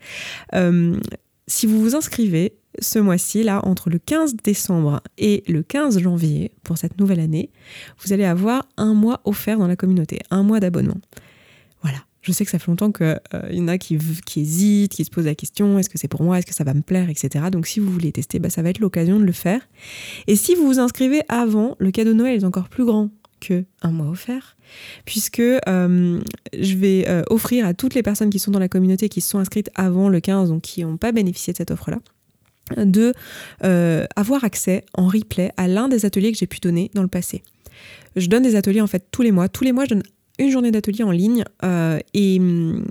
si 1.46 1.67
vous 1.67 1.81
vous 1.81 1.96
inscrivez 1.96 2.60
ce 2.78 2.99
mois-ci, 2.99 3.43
là, 3.43 3.64
entre 3.64 3.90
le 3.90 3.99
15 3.99 4.37
décembre 4.37 5.02
et 5.19 5.43
le 5.49 5.62
15 5.62 5.99
janvier, 5.99 6.52
pour 6.62 6.78
cette 6.78 6.99
nouvelle 6.99 7.20
année, 7.20 7.50
vous 7.99 8.12
allez 8.12 8.25
avoir 8.25 8.67
un 8.76 8.94
mois 8.94 9.20
offert 9.25 9.58
dans 9.58 9.67
la 9.67 9.76
communauté, 9.76 10.20
un 10.31 10.43
mois 10.43 10.61
d'abonnement. 10.61 11.00
Voilà. 11.82 11.99
Je 12.22 12.32
sais 12.32 12.44
que 12.44 12.50
ça 12.50 12.58
fait 12.58 12.70
longtemps 12.70 12.93
qu'il 12.93 13.19
euh, 13.34 13.49
y 13.50 13.61
en 13.61 13.69
a 13.69 13.78
qui, 13.78 13.99
hésitent, 14.37 14.93
qui 14.93 15.05
se 15.05 15.11
posent 15.11 15.25
la 15.25 15.34
question 15.34 15.78
est-ce 15.78 15.88
que 15.88 15.96
c'est 15.96 16.06
pour 16.06 16.22
moi, 16.22 16.38
est-ce 16.38 16.46
que 16.46 16.55
ça 16.55 16.64
va 16.64 16.75
me 16.75 16.82
plaire, 16.82 17.08
etc. 17.08 17.46
Donc 17.50 17.67
si 17.67 17.81
vous 17.81 17.90
voulez 17.90 18.12
tester, 18.12 18.38
bah, 18.38 18.50
ça 18.50 18.61
va 18.61 18.69
être 18.69 18.78
l'occasion 18.78 19.19
de 19.19 19.25
le 19.25 19.32
faire. 19.32 19.67
Et 20.26 20.37
si 20.37 20.55
vous 20.55 20.67
vous 20.67 20.78
inscrivez 20.78 21.22
avant, 21.31 21.76
le 21.78 21.90
cadeau 21.90 22.11
de 22.11 22.19
Noël 22.19 22.38
est 22.38 22.44
encore 22.44 22.69
plus 22.69 22.84
grand 22.84 23.08
que 23.40 23.64
un 23.81 23.90
mois 23.90 24.08
offert, 24.08 24.58
puisque 25.06 25.40
euh, 25.40 26.20
je 26.58 26.76
vais 26.76 27.08
euh, 27.08 27.22
offrir 27.31 27.64
à 27.64 27.72
toutes 27.72 27.94
les 27.94 28.02
personnes 28.02 28.28
qui 28.28 28.38
sont 28.38 28.50
dans 28.50 28.58
la 28.58 28.69
communauté, 28.69 29.08
qui 29.08 29.22
sont 29.22 29.38
inscrites 29.38 29.70
avant 29.75 30.11
le 30.11 30.20
15, 30.20 30.50
donc 30.50 30.61
qui 30.61 30.84
n'ont 30.84 30.99
pas 30.99 31.12
bénéficié 31.12 31.55
de 31.55 31.56
cette 31.56 31.70
offre-là, 31.70 32.00
de 32.77 33.15
euh, 33.65 34.06
avoir 34.17 34.44
accès 34.44 34.84
en 34.94 35.06
replay 35.06 35.53
à 35.56 35.69
l'un 35.69 35.89
des 35.89 36.05
ateliers 36.05 36.32
que 36.32 36.39
j'ai 36.39 36.46
pu 36.46 36.60
donner 36.60 36.91
dans 36.94 37.03
le 37.03 37.08
passé. 37.08 37.43
Je 38.17 38.29
donne 38.29 38.43
des 38.43 38.56
ateliers 38.56 38.81
en 38.81 38.86
fait 38.86 39.06
tous 39.10 39.22
les 39.22 39.32
mois. 39.32 39.48
Tous 39.48 39.65
les 39.65 39.72
mois, 39.72 39.84
je 39.84 39.91
donne 39.91 40.03
une 40.41 40.51
journée 40.51 40.70
d'atelier 40.70 41.05
en 41.05 41.11
ligne 41.11 41.44
euh, 41.65 41.99
et 42.15 42.39
hum, 42.41 42.87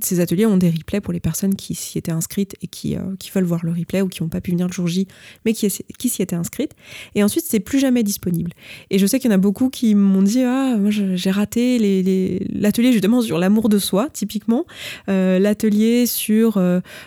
ces 0.00 0.20
ateliers 0.20 0.46
ont 0.46 0.56
des 0.56 0.70
replays 0.70 1.02
pour 1.02 1.12
les 1.12 1.20
personnes 1.20 1.54
qui 1.54 1.74
s'y 1.74 1.98
étaient 1.98 2.10
inscrites 2.10 2.54
et 2.62 2.66
qui, 2.66 2.96
euh, 2.96 3.00
qui 3.18 3.30
veulent 3.30 3.44
voir 3.44 3.60
le 3.62 3.72
replay 3.72 4.00
ou 4.00 4.08
qui 4.08 4.22
n'ont 4.22 4.30
pas 4.30 4.40
pu 4.40 4.52
venir 4.52 4.66
le 4.66 4.72
jour 4.72 4.86
J 4.86 5.06
mais 5.44 5.52
qui, 5.52 5.68
qui 5.98 6.08
s'y 6.08 6.22
étaient 6.22 6.34
inscrites. 6.34 6.72
Et 7.14 7.22
ensuite, 7.22 7.44
c'est 7.46 7.60
plus 7.60 7.78
jamais 7.78 8.02
disponible. 8.02 8.52
Et 8.90 8.98
je 8.98 9.06
sais 9.06 9.20
qu'il 9.20 9.30
y 9.30 9.34
en 9.34 9.36
a 9.36 9.40
beaucoup 9.40 9.68
qui 9.68 9.94
m'ont 9.94 10.22
dit 10.22 10.42
Ah, 10.42 10.76
moi 10.78 10.90
j'ai 10.90 11.30
raté 11.30 11.78
l'atelier 12.50 12.92
justement 12.92 13.20
sur 13.20 13.38
l'amour 13.38 13.68
de 13.68 13.78
soi, 13.78 14.08
typiquement, 14.10 14.64
euh, 15.10 15.38
l'atelier 15.38 16.06
sur 16.06 16.58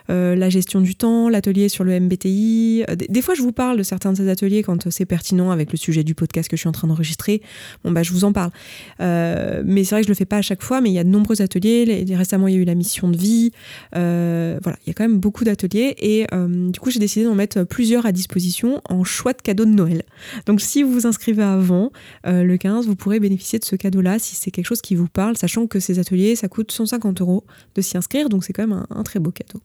la 0.08 0.50
gestion 0.50 0.80
du 0.80 0.96
temps, 0.96 1.28
l'atelier 1.28 1.70
sur 1.70 1.84
le 1.84 2.00
MBTI. 2.00 2.84
Des, 2.96 3.08
des, 3.10 3.22
fois, 3.24 3.34
je 3.34 3.42
vous 3.42 3.52
parle 3.52 3.78
de 3.78 3.84
certains 3.84 4.12
de 4.12 4.18
ces 4.18 4.30
ateliers 4.30 4.62
quand 4.62 4.90
c'est 4.92 5.06
pertinent 5.06 5.50
avec 5.50 5.72
le 5.72 5.78
sujet 5.78 6.04
du 6.04 6.14
podcast 6.14 6.50
que 6.50 6.56
je 6.56 6.62
suis 6.62 6.70
en 6.70 6.74
train 6.74 6.88
d'enregistrer. 6.88 7.42
Bon, 7.84 7.92
bah, 7.92 8.04
je 8.04 8.12
vous 8.12 8.24
en 8.24 8.32
parle. 8.32 8.52
mais 9.00 9.87
c'est 9.88 9.96
vrai 9.96 10.02
que 10.02 10.08
je 10.08 10.12
le 10.12 10.16
fais 10.16 10.26
pas 10.26 10.38
à 10.38 10.42
chaque 10.42 10.62
fois, 10.62 10.82
mais 10.82 10.90
il 10.90 10.94
y 10.94 11.00
a 11.00 11.04
de 11.04 11.10
nombreux 11.10 11.42
ateliers. 11.42 12.06
récemment, 12.12 12.48
il 12.48 12.54
y 12.54 12.58
a 12.58 12.60
eu 12.60 12.66
la 12.66 12.76
mission 12.76 13.10
de 13.10 13.18
vie. 13.18 13.52
Euh, 13.96 14.60
voilà, 14.62 14.78
il 14.86 14.90
y 14.90 14.92
a 14.92 14.94
quand 14.94 15.04
même 15.04 15.18
beaucoup 15.18 15.44
d'ateliers. 15.44 15.96
Et 16.00 16.28
euh, 16.34 16.70
du 16.70 16.80
coup, 16.80 16.92
j'ai 16.92 17.00
décidé 17.00 17.26
d'en 17.26 17.36
mettre 17.36 17.64
plusieurs 17.64 18.06
à 18.06 18.12
disposition 18.12 18.82
en 18.90 19.04
choix 19.04 19.34
de 19.34 19.42
cadeau 19.42 19.66
de 19.66 19.72
Noël. 19.72 20.04
Donc, 20.46 20.62
si 20.62 20.84
vous 20.84 20.92
vous 20.92 21.08
inscrivez 21.08 21.44
avant 21.44 21.92
euh, 22.28 22.44
le 22.44 22.58
15, 22.58 22.86
vous 22.86 22.96
pourrez 22.96 23.20
bénéficier 23.20 23.60
de 23.60 23.66
ce 23.66 23.76
cadeau-là 23.76 24.20
si 24.20 24.36
c'est 24.36 24.52
quelque 24.52 24.68
chose 24.68 24.82
qui 24.82 24.96
vous 24.96 25.08
parle, 25.08 25.38
sachant 25.38 25.68
que 25.68 25.80
ces 25.80 26.00
ateliers, 26.00 26.36
ça 26.36 26.48
coûte 26.48 26.72
150 26.72 27.22
euros 27.22 27.44
de 27.76 27.82
s'y 27.82 27.98
inscrire. 27.98 28.30
Donc, 28.30 28.44
c'est 28.44 28.54
quand 28.54 28.68
même 28.68 28.86
un 28.90 29.04
très 29.04 29.20
beau 29.20 29.32
cadeau. 29.32 29.62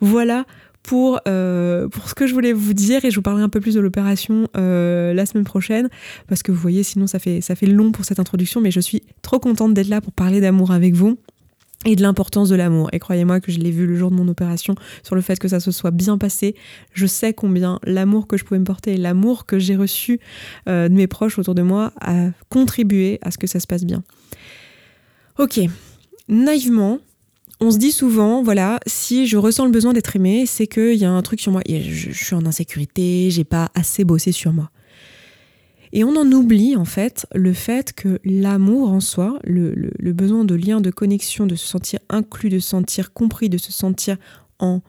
Voilà 0.00 0.46
pour, 0.86 1.18
euh, 1.26 1.88
pour 1.88 2.08
ce 2.08 2.14
que 2.14 2.28
je 2.28 2.32
voulais 2.32 2.52
vous 2.52 2.72
dire 2.72 3.04
et 3.04 3.10
je 3.10 3.16
vous 3.16 3.22
parlerai 3.22 3.42
un 3.42 3.48
peu 3.48 3.60
plus 3.60 3.74
de 3.74 3.80
l'opération 3.80 4.46
euh, 4.56 5.12
la 5.12 5.26
semaine 5.26 5.42
prochaine 5.42 5.88
parce 6.28 6.44
que 6.44 6.52
vous 6.52 6.58
voyez 6.58 6.84
sinon 6.84 7.08
ça 7.08 7.18
fait, 7.18 7.40
ça 7.40 7.56
fait 7.56 7.66
long 7.66 7.90
pour 7.90 8.04
cette 8.04 8.20
introduction 8.20 8.60
mais 8.60 8.70
je 8.70 8.78
suis 8.78 9.02
trop 9.20 9.40
contente 9.40 9.74
d'être 9.74 9.88
là 9.88 10.00
pour 10.00 10.12
parler 10.12 10.40
d'amour 10.40 10.70
avec 10.70 10.94
vous 10.94 11.18
et 11.86 11.96
de 11.96 12.02
l'importance 12.02 12.48
de 12.48 12.54
l'amour. 12.54 12.88
Et 12.92 13.00
croyez-moi 13.00 13.40
que 13.40 13.50
je 13.50 13.58
l'ai 13.58 13.72
vu 13.72 13.86
le 13.86 13.96
jour 13.96 14.10
de 14.10 14.16
mon 14.16 14.28
opération 14.28 14.76
sur 15.02 15.16
le 15.16 15.20
fait 15.20 15.38
que 15.38 15.48
ça 15.48 15.60
se 15.60 15.70
soit 15.72 15.90
bien 15.90 16.18
passé. 16.18 16.54
Je 16.92 17.06
sais 17.06 17.32
combien 17.32 17.80
l'amour 17.84 18.28
que 18.28 18.36
je 18.36 18.44
pouvais 18.44 18.58
me 18.58 18.64
porter, 18.64 18.96
l'amour 18.96 19.44
que 19.44 19.58
j'ai 19.58 19.76
reçu 19.76 20.20
euh, 20.68 20.88
de 20.88 20.94
mes 20.94 21.06
proches 21.08 21.38
autour 21.38 21.54
de 21.54 21.62
moi 21.62 21.92
a 22.00 22.28
contribué 22.48 23.18
à 23.22 23.30
ce 23.30 23.38
que 23.38 23.46
ça 23.46 23.60
se 23.60 23.66
passe 23.66 23.84
bien. 23.84 24.02
Ok, 25.38 25.60
naïvement, 26.28 26.98
on 27.60 27.70
se 27.70 27.78
dit 27.78 27.92
souvent, 27.92 28.42
voilà, 28.42 28.80
si 28.86 29.26
je 29.26 29.36
ressens 29.36 29.64
le 29.64 29.70
besoin 29.70 29.92
d'être 29.92 30.14
aimé, 30.14 30.44
c'est 30.46 30.66
qu'il 30.66 30.94
y 30.94 31.04
a 31.04 31.10
un 31.10 31.22
truc 31.22 31.40
sur 31.40 31.52
moi. 31.52 31.62
Je, 31.66 32.12
suis 32.12 32.34
en 32.34 32.44
insécurité, 32.44 33.30
j'ai 33.30 33.44
pas 33.44 33.70
assez 33.74 34.04
bossé 34.04 34.32
sur 34.32 34.52
moi. 34.52 34.70
Et 35.92 36.04
on 36.04 36.14
en 36.16 36.30
oublie 36.32 36.76
en 36.76 36.84
fait 36.84 37.26
le 37.34 37.54
fait 37.54 37.94
que 37.94 38.18
l'amour 38.24 38.90
en 38.90 39.00
soi, 39.00 39.38
le, 39.44 39.90
besoin 40.12 40.44
de 40.44 40.54
lien, 40.54 40.80
de 40.80 40.90
connexion, 40.90 41.46
de 41.46 41.54
se 41.54 41.66
sentir 41.66 42.00
inclus, 42.10 42.50
de 42.50 42.58
se 42.58 42.68
sentir 42.68 43.14
compris, 43.14 43.48
de 43.48 43.56
se 43.56 43.72
sentir 43.72 44.16
en, 44.58 44.82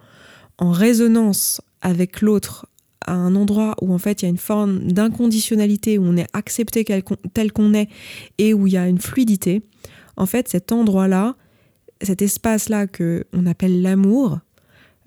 en 0.58 0.72
résonance 0.72 1.62
avec 1.82 2.22
l'autre 2.22 2.68
à 3.06 3.14
un 3.14 3.36
endroit 3.36 3.76
où 3.82 3.94
en 3.94 3.98
fait 4.00 4.22
il 4.22 4.26
y 4.26 4.28
a 4.28 4.30
une 4.30 4.38
forme 4.38 4.92
d'inconditionnalité, 4.92 5.98
où 5.98 6.04
on 6.04 6.18
est 6.18 6.28
accepté 6.34 6.84
tel 7.34 7.54
qu'on 7.54 7.74
est 7.74 7.88
et 8.38 8.54
où 8.54 8.68
il 8.68 8.74
y 8.74 8.78
a 8.78 8.90
une 8.90 9.00
fluidité, 9.00 9.62
en 10.18 10.26
fait 10.26 10.50
cet 10.50 10.74
endroit-là, 10.74 11.38
cet 12.02 12.22
espace-là 12.22 12.88
que 12.88 13.26
on 13.34 13.46
appelle 13.46 13.82
l'amour, 13.82 14.40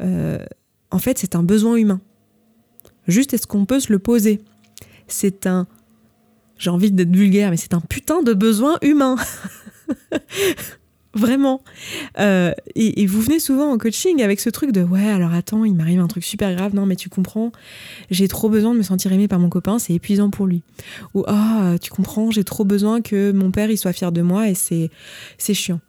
euh, 0.01 0.45
en 0.91 0.99
fait 0.99 1.19
c'est 1.19 1.35
un 1.35 1.43
besoin 1.43 1.77
humain. 1.77 2.01
Juste 3.09 3.35
est-ce 3.35 3.47
qu'on 3.47 3.65
peut 3.65 3.81
se 3.81 3.93
le 3.93 3.99
poser? 3.99 4.41
C'est 5.07 5.47
un 5.47 5.67
j'ai 6.61 6.71
envie 6.71 6.93
d'être 6.93 7.15
vulgaire, 7.15 7.51
mais 7.51 7.57
c'est 7.57 7.73
un 7.73 7.81
putain 7.81 8.23
de 8.23 8.35
besoin 8.35 8.79
humain. 8.83 9.17
Vraiment. 11.15 11.63
Euh, 12.21 12.53
et, 12.77 13.05
vous 13.07 13.21
venez 13.21 13.41
souvent 13.41 13.73
en 13.73 13.79
coaching 13.79 14.23
avec 14.23 14.39
ce 14.39 14.49
truc 14.49 14.71
de 14.71 14.83
ouais, 14.83 15.09
alors 15.09 15.33
attends, 15.33 15.65
il 15.65 15.75
m'arrive 15.75 15.99
un 16.01 16.07
truc 16.07 16.23
super 16.23 16.55
grave. 16.55 16.75
Non, 16.75 16.87
mais 16.87 16.95
tu 16.95 17.09
comprends, 17.09 17.51
j'ai 18.11 18.29
trop 18.29 18.49
besoin 18.49 18.75
de 18.75 18.79
me 18.79 18.85
sentir 18.85 19.13
aimé 19.13 19.27
par 19.27 19.41
mon 19.41 19.49
copain, 19.49 19.81
c'est 19.81 19.95
épuisant 19.95 20.31
pour 20.31 20.47
lui. 20.47 20.63
Ou 21.15 21.25
ah, 21.27 21.75
tu 21.81 21.91
comprends, 21.91 22.31
j'ai 22.31 22.45
trop 22.45 22.65
besoin 22.65 23.01
que 23.01 23.33
mon 23.33 23.51
père 23.51 23.71
il 23.71 23.79
soit 23.79 23.93
fier 23.93 24.13
de 24.13 24.23
moi 24.23 24.49
et 24.49 24.55
c'est 24.55 24.91
c'est 25.37 25.55
chiant. 25.55 25.81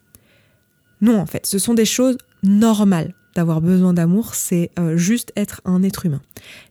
Non, 1.01 1.19
en 1.19 1.25
fait, 1.25 1.45
ce 1.45 1.59
sont 1.59 1.73
des 1.73 1.85
choses 1.85 2.17
normales 2.43 3.13
d'avoir 3.35 3.61
besoin 3.61 3.93
d'amour, 3.93 4.35
c'est 4.35 4.71
euh, 4.77 4.97
juste 4.97 5.31
être 5.35 5.61
un 5.65 5.83
être 5.83 6.05
humain. 6.05 6.21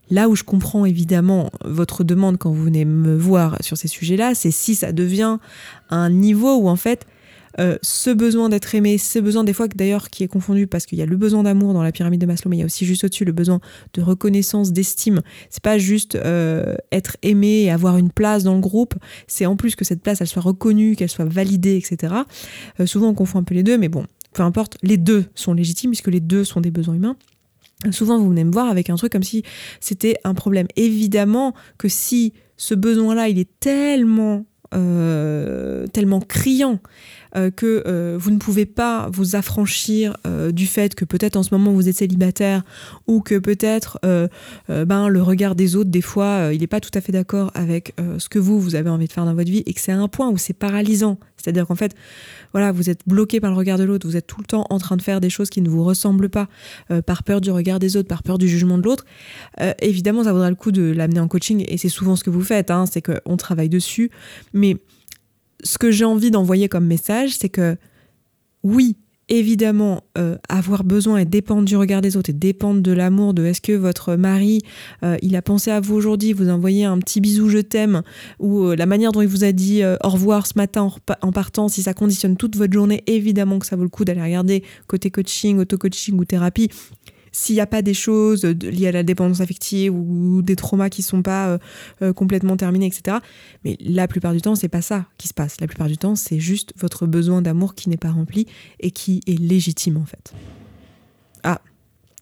Là 0.09 0.29
où 0.29 0.35
je 0.35 0.43
comprends 0.43 0.85
évidemment 0.85 1.49
votre 1.65 2.03
demande 2.03 2.37
quand 2.37 2.51
vous 2.51 2.63
venez 2.63 2.85
me 2.85 3.15
voir 3.15 3.57
sur 3.61 3.77
ces 3.77 3.87
sujets-là, 3.87 4.35
c'est 4.35 4.51
si 4.51 4.75
ça 4.75 4.91
devient 4.91 5.37
un 5.89 6.09
niveau 6.09 6.57
où 6.57 6.69
en 6.69 6.75
fait 6.75 7.07
euh, 7.59 7.77
ce 7.81 8.09
besoin 8.09 8.49
d'être 8.49 8.75
aimé, 8.75 8.97
ce 8.97 9.19
besoin 9.19 9.43
des 9.43 9.53
fois 9.53 9.67
d'ailleurs 9.67 10.09
qui 10.09 10.23
est 10.23 10.27
confondu 10.27 10.67
parce 10.67 10.85
qu'il 10.85 10.97
y 10.97 11.01
a 11.01 11.05
le 11.05 11.17
besoin 11.17 11.43
d'amour 11.43 11.73
dans 11.73 11.83
la 11.83 11.91
pyramide 11.91 12.21
de 12.21 12.25
Maslow, 12.25 12.49
mais 12.49 12.57
il 12.57 12.59
y 12.59 12.63
a 12.63 12.65
aussi 12.65 12.85
juste 12.85 13.03
au-dessus 13.03 13.25
le 13.25 13.31
besoin 13.31 13.59
de 13.93 14.01
reconnaissance, 14.01 14.71
d'estime. 14.71 15.21
C'est 15.49 15.63
pas 15.63 15.77
juste 15.77 16.15
euh, 16.15 16.75
être 16.91 17.17
aimé 17.23 17.63
et 17.63 17.71
avoir 17.71 17.97
une 17.97 18.11
place 18.11 18.43
dans 18.43 18.53
le 18.53 18.61
groupe, 18.61 18.95
c'est 19.27 19.45
en 19.45 19.55
plus 19.55 19.75
que 19.75 19.83
cette 19.83 20.01
place 20.01 20.21
elle 20.21 20.27
soit 20.27 20.41
reconnue, 20.41 20.95
qu'elle 20.95 21.09
soit 21.09 21.25
validée, 21.25 21.75
etc. 21.75 22.13
souvent 22.85 23.09
on 23.09 23.13
confond 23.13 23.39
un 23.39 23.43
peu 23.43 23.55
les 23.55 23.63
deux, 23.63 23.77
mais 23.77 23.89
bon, 23.89 24.05
peu 24.33 24.43
importe, 24.43 24.77
les 24.81 24.97
deux 24.97 25.25
sont 25.35 25.53
légitimes 25.53 25.91
puisque 25.91 26.07
les 26.07 26.19
deux 26.19 26.43
sont 26.43 26.61
des 26.61 26.71
besoins 26.71 26.95
humains. 26.95 27.17
Souvent, 27.91 28.19
vous 28.19 28.29
venez 28.29 28.43
me 28.43 28.51
voir 28.51 28.67
avec 28.69 28.89
un 28.89 28.95
truc 28.95 29.11
comme 29.11 29.23
si 29.23 29.43
c'était 29.79 30.15
un 30.23 30.35
problème. 30.35 30.67
Évidemment 30.75 31.53
que 31.79 31.89
si 31.89 32.33
ce 32.57 32.75
besoin-là, 32.75 33.27
il 33.27 33.39
est 33.39 33.49
tellement, 33.59 34.45
euh, 34.75 35.87
tellement 35.87 36.19
criant 36.19 36.79
que 37.33 37.83
euh, 37.85 38.17
vous 38.19 38.31
ne 38.31 38.37
pouvez 38.37 38.65
pas 38.65 39.09
vous 39.11 39.35
affranchir 39.35 40.17
du 40.51 40.67
fait 40.67 40.95
que 40.95 41.05
peut-être 41.05 41.35
en 41.35 41.43
ce 41.43 41.53
moment 41.53 41.71
vous 41.71 41.87
êtes 41.87 41.97
célibataire 41.97 42.63
ou 43.07 43.21
que 43.21 43.37
peut-être 43.37 43.99
ben, 44.67 45.07
le 45.07 45.21
regard 45.21 45.55
des 45.55 45.75
autres, 45.75 45.89
des 45.89 46.01
fois, 46.01 46.49
il 46.53 46.59
n'est 46.59 46.67
pas 46.67 46.79
tout 46.79 46.91
à 46.93 47.01
fait 47.01 47.11
d'accord 47.11 47.51
avec 47.53 47.95
ce 48.17 48.29
que 48.29 48.39
vous, 48.39 48.59
vous 48.59 48.75
avez 48.75 48.89
envie 48.89 49.07
de 49.07 49.11
faire 49.11 49.25
dans 49.25 49.33
votre 49.33 49.49
vie 49.49 49.63
et 49.65 49.73
que 49.73 49.81
c'est 49.81 49.91
un 49.91 50.07
point 50.07 50.29
où 50.29 50.37
c'est 50.37 50.53
paralysant. 50.53 51.17
C'est-à-dire 51.41 51.67
qu'en 51.67 51.75
fait, 51.75 51.95
voilà, 52.53 52.71
vous 52.71 52.89
êtes 52.89 53.01
bloqué 53.07 53.39
par 53.39 53.51
le 53.51 53.57
regard 53.57 53.77
de 53.77 53.83
l'autre, 53.83 54.07
vous 54.07 54.15
êtes 54.15 54.27
tout 54.27 54.39
le 54.39 54.45
temps 54.45 54.65
en 54.69 54.77
train 54.77 54.97
de 54.97 55.01
faire 55.01 55.19
des 55.19 55.29
choses 55.29 55.49
qui 55.49 55.61
ne 55.61 55.69
vous 55.69 55.83
ressemblent 55.83 56.29
pas, 56.29 56.47
euh, 56.91 57.01
par 57.01 57.23
peur 57.23 57.41
du 57.41 57.51
regard 57.51 57.79
des 57.79 57.97
autres, 57.97 58.07
par 58.07 58.23
peur 58.23 58.37
du 58.37 58.47
jugement 58.47 58.77
de 58.77 58.83
l'autre, 58.83 59.05
euh, 59.59 59.73
évidemment, 59.79 60.23
ça 60.23 60.33
vaudra 60.33 60.49
le 60.49 60.55
coup 60.55 60.71
de 60.71 60.83
l'amener 60.91 61.19
en 61.19 61.27
coaching, 61.27 61.65
et 61.67 61.77
c'est 61.77 61.89
souvent 61.89 62.15
ce 62.15 62.23
que 62.23 62.29
vous 62.29 62.43
faites, 62.43 62.71
hein, 62.71 62.85
c'est 62.85 63.01
qu'on 63.01 63.37
travaille 63.37 63.69
dessus. 63.69 64.11
Mais 64.53 64.77
ce 65.63 65.77
que 65.77 65.91
j'ai 65.91 66.05
envie 66.05 66.31
d'envoyer 66.31 66.69
comme 66.69 66.85
message, 66.85 67.37
c'est 67.37 67.49
que 67.49 67.77
oui, 68.63 68.95
évidemment 69.31 70.03
euh, 70.17 70.37
avoir 70.49 70.83
besoin 70.83 71.17
et 71.19 71.25
dépendre 71.25 71.63
du 71.63 71.77
regard 71.77 72.01
des 72.01 72.17
autres 72.17 72.29
et 72.29 72.33
dépendre 72.33 72.81
de 72.81 72.91
l'amour 72.91 73.33
de 73.33 73.45
est-ce 73.45 73.61
que 73.61 73.71
votre 73.71 74.15
mari 74.15 74.61
euh, 75.03 75.15
il 75.21 75.37
a 75.37 75.41
pensé 75.41 75.71
à 75.71 75.79
vous 75.79 75.95
aujourd'hui 75.95 76.33
vous 76.33 76.49
envoyez 76.49 76.83
un 76.83 76.99
petit 76.99 77.21
bisou 77.21 77.47
je 77.47 77.59
t'aime 77.59 78.01
ou 78.39 78.65
euh, 78.65 78.75
la 78.75 78.85
manière 78.85 79.13
dont 79.13 79.21
il 79.21 79.29
vous 79.29 79.45
a 79.45 79.53
dit 79.53 79.83
au 80.03 80.09
revoir 80.09 80.45
ce 80.45 80.53
matin 80.57 80.91
en, 81.21 81.31
partant 81.31 81.69
si 81.69 81.81
ça 81.81 81.93
conditionne 81.93 82.35
toute 82.35 82.57
votre 82.57 82.73
journée 82.73 83.03
évidemment 83.07 83.57
que 83.59 83.65
ça 83.65 83.77
vaut 83.77 83.83
le 83.83 83.89
coup 83.89 84.03
d'aller 84.03 84.21
regarder 84.21 84.63
côté 84.87 85.09
coaching 85.09 85.59
auto-coaching 85.59 86.19
ou 86.19 86.25
thérapie 86.25 86.69
s'il 87.31 87.55
n'y 87.55 87.61
a 87.61 87.67
pas 87.67 87.81
des 87.81 87.93
choses 87.93 88.43
liées 88.45 88.87
à 88.87 88.91
la 88.91 89.03
dépendance 89.03 89.41
affective 89.41 89.93
ou 89.93 90.41
des 90.41 90.55
traumas 90.55 90.89
qui 90.89 91.01
sont 91.01 91.21
pas 91.21 91.47
euh, 91.47 91.57
euh, 92.01 92.13
complètement 92.13 92.57
terminés, 92.57 92.87
etc. 92.87 93.17
Mais 93.63 93.77
la 93.79 94.07
plupart 94.07 94.33
du 94.33 94.41
temps, 94.41 94.55
c'est 94.55 94.69
pas 94.69 94.81
ça 94.81 95.05
qui 95.17 95.27
se 95.27 95.33
passe. 95.33 95.59
La 95.61 95.67
plupart 95.67 95.87
du 95.87 95.97
temps, 95.97 96.15
c'est 96.15 96.39
juste 96.39 96.73
votre 96.77 97.07
besoin 97.07 97.41
d'amour 97.41 97.75
qui 97.75 97.89
n'est 97.89 97.97
pas 97.97 98.11
rempli 98.11 98.47
et 98.79 98.91
qui 98.91 99.21
est 99.27 99.39
légitime 99.39 99.97
en 99.97 100.05
fait. 100.05 100.33
Ah, 101.43 101.61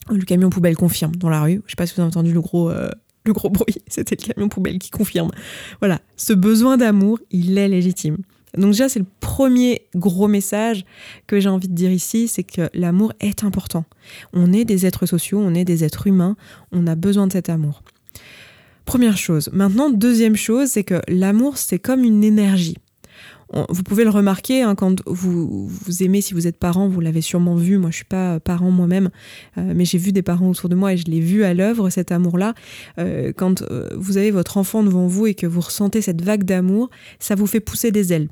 le 0.10 0.24
camion 0.24 0.50
poubelle 0.50 0.76
confirme 0.76 1.16
dans 1.16 1.30
la 1.30 1.42
rue. 1.42 1.62
Je 1.66 1.72
sais 1.72 1.76
pas 1.76 1.86
si 1.86 1.96
vous 1.96 2.02
avez 2.02 2.08
entendu 2.08 2.34
le 2.34 2.42
gros, 2.42 2.70
euh, 2.70 2.90
le 3.26 3.34
gros 3.34 3.50
bruit. 3.50 3.76
C'était 3.88 4.16
le 4.16 4.34
camion 4.34 4.50
poubelle 4.50 4.80
qui 4.80 4.92
confirme. 4.92 5.32
Voilà, 5.80 6.02
ce 6.18 6.34
besoin 6.34 6.78
d'amour, 6.78 7.20
il 7.32 7.58
est 7.58 7.68
légitime. 7.68 8.18
Donc 8.58 8.72
déjà, 8.72 8.90
c'est 8.90 9.00
le 9.00 9.06
premier 9.20 9.84
gros 9.96 10.28
message 10.28 10.86
que 11.28 11.40
j'ai 11.40 11.50
envie 11.50 11.68
de 11.68 11.76
dire 11.76 11.92
ici, 11.92 12.28
c'est 12.28 12.44
que 12.44 12.70
l'amour 12.74 13.14
est 13.20 13.44
important. 13.44 13.86
On 14.34 14.54
est 14.54 14.66
des 14.66 14.86
êtres 14.86 15.06
sociaux, 15.06 15.40
on 15.40 15.54
est 15.54 15.66
des 15.66 15.84
êtres 15.84 16.08
humains, 16.08 16.36
on 16.72 16.88
a 16.88 16.96
besoin 16.96 17.28
de 17.28 17.34
cet 17.34 17.50
amour. 17.50 17.84
Première 18.86 19.18
chose. 19.18 19.50
Maintenant, 19.54 19.90
deuxième 19.92 20.36
chose, 20.36 20.70
c'est 20.70 20.84
que 20.84 21.02
l'amour, 21.08 21.58
c'est 21.58 21.80
comme 21.80 22.04
une 22.04 22.24
énergie. 22.24 22.78
Vous 23.70 23.82
pouvez 23.82 24.04
le 24.04 24.12
remarquer 24.12 24.62
hein, 24.62 24.76
quand 24.76 25.02
vous, 25.08 25.68
vous 25.68 26.04
aimez, 26.04 26.22
si 26.22 26.36
vous 26.36 26.46
êtes 26.46 26.58
parent, 26.58 26.88
vous 26.88 27.00
l'avez 27.02 27.22
sûrement 27.22 27.56
vu. 27.56 27.80
Moi, 27.80 27.90
je 27.90 27.98
suis 27.98 28.06
pas 28.06 28.40
parent 28.40 28.70
moi-même, 28.70 29.10
euh, 29.58 29.74
mais 29.76 29.86
j'ai 29.86 29.98
vu 29.98 30.12
des 30.12 30.22
parents 30.22 30.50
autour 30.50 30.70
de 30.70 30.76
moi 30.76 30.94
et 30.94 30.98
je 30.98 31.06
l'ai 31.06 31.20
vu 31.20 31.44
à 31.44 31.56
l'œuvre 31.56 31.90
cet 31.90 32.12
amour-là. 32.12 32.54
Euh, 33.00 33.34
quand 33.36 33.64
euh, 33.64 33.90
vous 33.96 34.18
avez 34.18 34.30
votre 34.30 34.58
enfant 34.58 34.84
devant 34.84 35.08
vous 35.08 35.26
et 35.26 35.34
que 35.34 35.48
vous 35.48 35.62
ressentez 35.62 36.02
cette 36.02 36.22
vague 36.22 36.44
d'amour, 36.44 36.92
ça 37.18 37.34
vous 37.34 37.48
fait 37.48 37.60
pousser 37.60 37.92
des 37.92 38.14
ailes. 38.14 38.30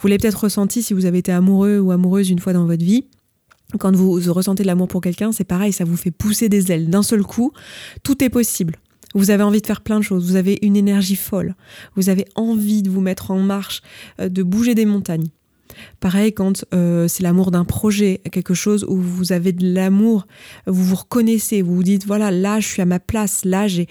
Vous 0.00 0.08
l'avez 0.08 0.18
peut-être 0.18 0.44
ressenti 0.44 0.82
si 0.82 0.94
vous 0.94 1.06
avez 1.06 1.18
été 1.18 1.32
amoureux 1.32 1.78
ou 1.78 1.90
amoureuse 1.90 2.30
une 2.30 2.38
fois 2.38 2.52
dans 2.52 2.66
votre 2.66 2.84
vie. 2.84 3.06
Quand 3.78 3.94
vous 3.94 4.20
ressentez 4.32 4.62
de 4.62 4.68
l'amour 4.68 4.88
pour 4.88 5.00
quelqu'un, 5.00 5.32
c'est 5.32 5.44
pareil, 5.44 5.72
ça 5.72 5.84
vous 5.84 5.96
fait 5.96 6.12
pousser 6.12 6.48
des 6.48 6.70
ailes. 6.70 6.88
D'un 6.88 7.02
seul 7.02 7.22
coup, 7.22 7.52
tout 8.02 8.22
est 8.22 8.28
possible. 8.28 8.76
Vous 9.14 9.30
avez 9.30 9.42
envie 9.42 9.60
de 9.60 9.66
faire 9.66 9.80
plein 9.80 9.98
de 9.98 10.04
choses, 10.04 10.28
vous 10.28 10.36
avez 10.36 10.58
une 10.62 10.76
énergie 10.76 11.16
folle, 11.16 11.54
vous 11.94 12.10
avez 12.10 12.26
envie 12.34 12.82
de 12.82 12.90
vous 12.90 13.00
mettre 13.00 13.30
en 13.30 13.38
marche, 13.38 13.80
euh, 14.20 14.28
de 14.28 14.42
bouger 14.42 14.74
des 14.74 14.84
montagnes. 14.84 15.28
Pareil 16.00 16.32
quand 16.32 16.64
euh, 16.74 17.08
c'est 17.08 17.22
l'amour 17.22 17.50
d'un 17.50 17.64
projet, 17.64 18.20
quelque 18.30 18.54
chose 18.54 18.84
où 18.88 18.96
vous 18.96 19.32
avez 19.32 19.52
de 19.52 19.74
l'amour, 19.74 20.26
vous 20.66 20.84
vous 20.84 20.96
reconnaissez, 20.96 21.62
vous 21.62 21.74
vous 21.74 21.82
dites 21.82 22.06
voilà 22.06 22.30
là 22.30 22.60
je 22.60 22.66
suis 22.66 22.82
à 22.82 22.86
ma 22.86 23.00
place, 23.00 23.44
là 23.44 23.66
j'ai 23.66 23.86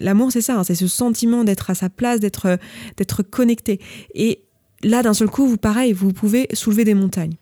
l'amour 0.00 0.32
c'est 0.32 0.40
ça, 0.40 0.58
hein, 0.58 0.64
c'est 0.64 0.74
ce 0.74 0.86
sentiment 0.86 1.44
d'être 1.44 1.70
à 1.70 1.74
sa 1.74 1.88
place, 1.88 2.20
d'être 2.20 2.58
d'être 2.96 3.22
connecté. 3.22 3.80
Et 4.14 4.47
là, 4.82 5.02
d'un 5.02 5.14
seul 5.14 5.28
coup, 5.28 5.46
vous, 5.46 5.56
pareil, 5.56 5.92
vous 5.92 6.12
pouvez 6.12 6.48
soulever 6.52 6.84
des 6.84 6.94
montagnes. 6.94 7.36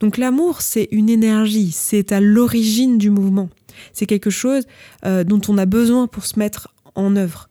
Donc 0.00 0.18
l'amour, 0.18 0.62
c'est 0.62 0.88
une 0.90 1.08
énergie, 1.08 1.70
c'est 1.72 2.10
à 2.10 2.20
l'origine 2.20 2.98
du 2.98 3.08
mouvement. 3.08 3.48
C'est 3.92 4.06
quelque 4.06 4.30
chose 4.30 4.64
euh, 5.06 5.22
dont 5.22 5.40
on 5.48 5.56
a 5.58 5.64
besoin 5.64 6.08
pour 6.08 6.26
se 6.26 6.40
mettre 6.40 6.74
en 6.96 7.14
œuvre, 7.14 7.48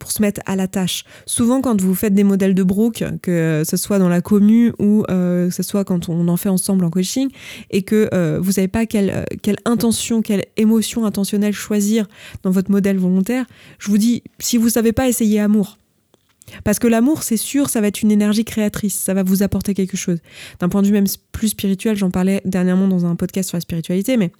pour 0.00 0.10
se 0.10 0.20
mettre 0.20 0.40
à 0.46 0.56
la 0.56 0.66
tâche. 0.66 1.04
Souvent, 1.24 1.60
quand 1.60 1.80
vous 1.80 1.94
faites 1.94 2.12
des 2.12 2.24
modèles 2.24 2.54
de 2.54 2.64
Brooke, 2.64 3.04
que 3.22 3.62
ce 3.64 3.76
soit 3.76 4.00
dans 4.00 4.08
la 4.08 4.20
commu 4.20 4.72
ou 4.80 5.04
euh, 5.08 5.48
que 5.48 5.54
ce 5.54 5.62
soit 5.62 5.84
quand 5.84 6.08
on 6.08 6.26
en 6.26 6.36
fait 6.36 6.48
ensemble 6.48 6.84
en 6.84 6.90
coaching, 6.90 7.28
et 7.70 7.82
que 7.82 8.08
euh, 8.12 8.40
vous 8.42 8.52
savez 8.52 8.68
pas 8.68 8.86
quelle, 8.86 9.24
quelle 9.42 9.58
intention, 9.64 10.20
quelle 10.20 10.46
émotion 10.56 11.04
intentionnelle 11.04 11.54
choisir 11.54 12.08
dans 12.42 12.50
votre 12.50 12.72
modèle 12.72 12.98
volontaire, 12.98 13.46
je 13.78 13.88
vous 13.88 13.98
dis, 13.98 14.24
si 14.40 14.56
vous 14.56 14.68
savez 14.68 14.92
pas, 14.92 15.08
essayez 15.08 15.38
amour. 15.38 15.78
Parce 16.62 16.78
que 16.78 16.86
l'amour, 16.86 17.22
c'est 17.22 17.36
sûr, 17.36 17.70
ça 17.70 17.80
va 17.80 17.88
être 17.88 18.02
une 18.02 18.10
énergie 18.10 18.44
créatrice, 18.44 18.94
ça 18.94 19.14
va 19.14 19.22
vous 19.22 19.42
apporter 19.42 19.74
quelque 19.74 19.96
chose. 19.96 20.18
D'un 20.60 20.68
point 20.68 20.82
de 20.82 20.86
vue 20.86 20.92
même 20.92 21.06
plus 21.32 21.48
spirituel, 21.48 21.96
j'en 21.96 22.10
parlais 22.10 22.40
dernièrement 22.44 22.88
dans 22.88 23.06
un 23.06 23.16
podcast 23.16 23.48
sur 23.48 23.56
la 23.56 23.60
spiritualité, 23.60 24.16
mais 24.16 24.30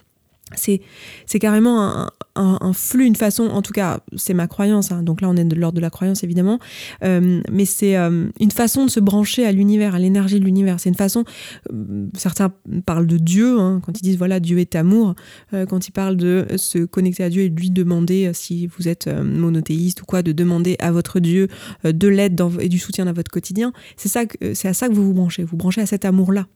c'est 0.55 0.81
c'est 1.27 1.39
carrément 1.39 2.09
un, 2.37 2.73
flux, 2.73 3.07
une 3.07 3.15
façon, 3.15 3.45
en 3.45 3.63
tout 3.63 3.73
cas, 3.73 4.01
c'est 4.17 4.35
ma 4.35 4.47
croyance, 4.47 4.91
hein, 4.91 5.03
donc 5.03 5.21
là 5.21 5.29
on 5.29 5.37
est 5.37 5.45
de 5.45 5.55
l'ordre 5.55 5.77
de 5.77 5.81
la 5.81 5.91
croyance 5.91 6.25
évidemment, 6.25 6.59
euh, 7.05 7.41
mais 7.51 7.65
c'est 7.65 7.97
euh, 7.97 8.27
une 8.41 8.51
façon 8.51 8.87
de 8.87 8.91
se 8.91 8.99
brancher 9.01 9.47
à 9.47 9.53
l'univers, 9.53 9.95
à 9.95 9.99
l'énergie 9.99 10.41
de 10.41 10.45
l'univers. 10.45 10.81
C'est 10.81 10.89
une 10.89 10.97
façon, 10.97 11.25
euh, 11.73 12.07
certains 12.15 12.53
parlent 12.87 13.07
de 13.07 13.19
Dieu, 13.19 13.59
hein, 13.59 13.81
quand 13.85 13.99
ils 13.99 14.03
disent 14.03 14.19
voilà, 14.19 14.41
Dieu 14.41 14.59
est 14.59 14.75
amour, 14.75 15.15
quand 15.53 15.87
ils 15.87 15.93
parlent 15.93 16.17
de 16.17 16.47
se 16.57 16.79
connecter 16.79 17.23
à 17.23 17.31
Dieu 17.31 17.43
et 17.43 17.49
lui 17.49 17.71
demander, 17.71 18.33
si 18.35 18.67
vous 18.67 18.89
êtes 18.89 19.09
monothéiste 19.09 20.03
ou 20.03 20.05
quoi, 20.05 20.23
de 20.23 20.33
demander 20.33 20.77
à 20.81 20.91
votre 20.91 21.21
Dieu 21.21 21.49
de 21.85 22.09
l'aide 22.09 22.41
et 22.61 22.69
du 22.69 22.79
soutien 22.79 23.05
dans 23.05 23.13
votre 23.13 23.31
quotidien, 23.31 23.73
c'est 23.97 24.09
ça, 24.09 24.25
c'est 24.55 24.69
à 24.69 24.75
ça 24.75 24.89
que 24.89 24.93
vous 24.93 25.05
vous 25.05 25.15
branchez, 25.15 25.45
vous 25.45 25.57
branchez 25.57 25.81
à 25.81 25.87
cet 25.87 26.05
amour-là 26.05 26.47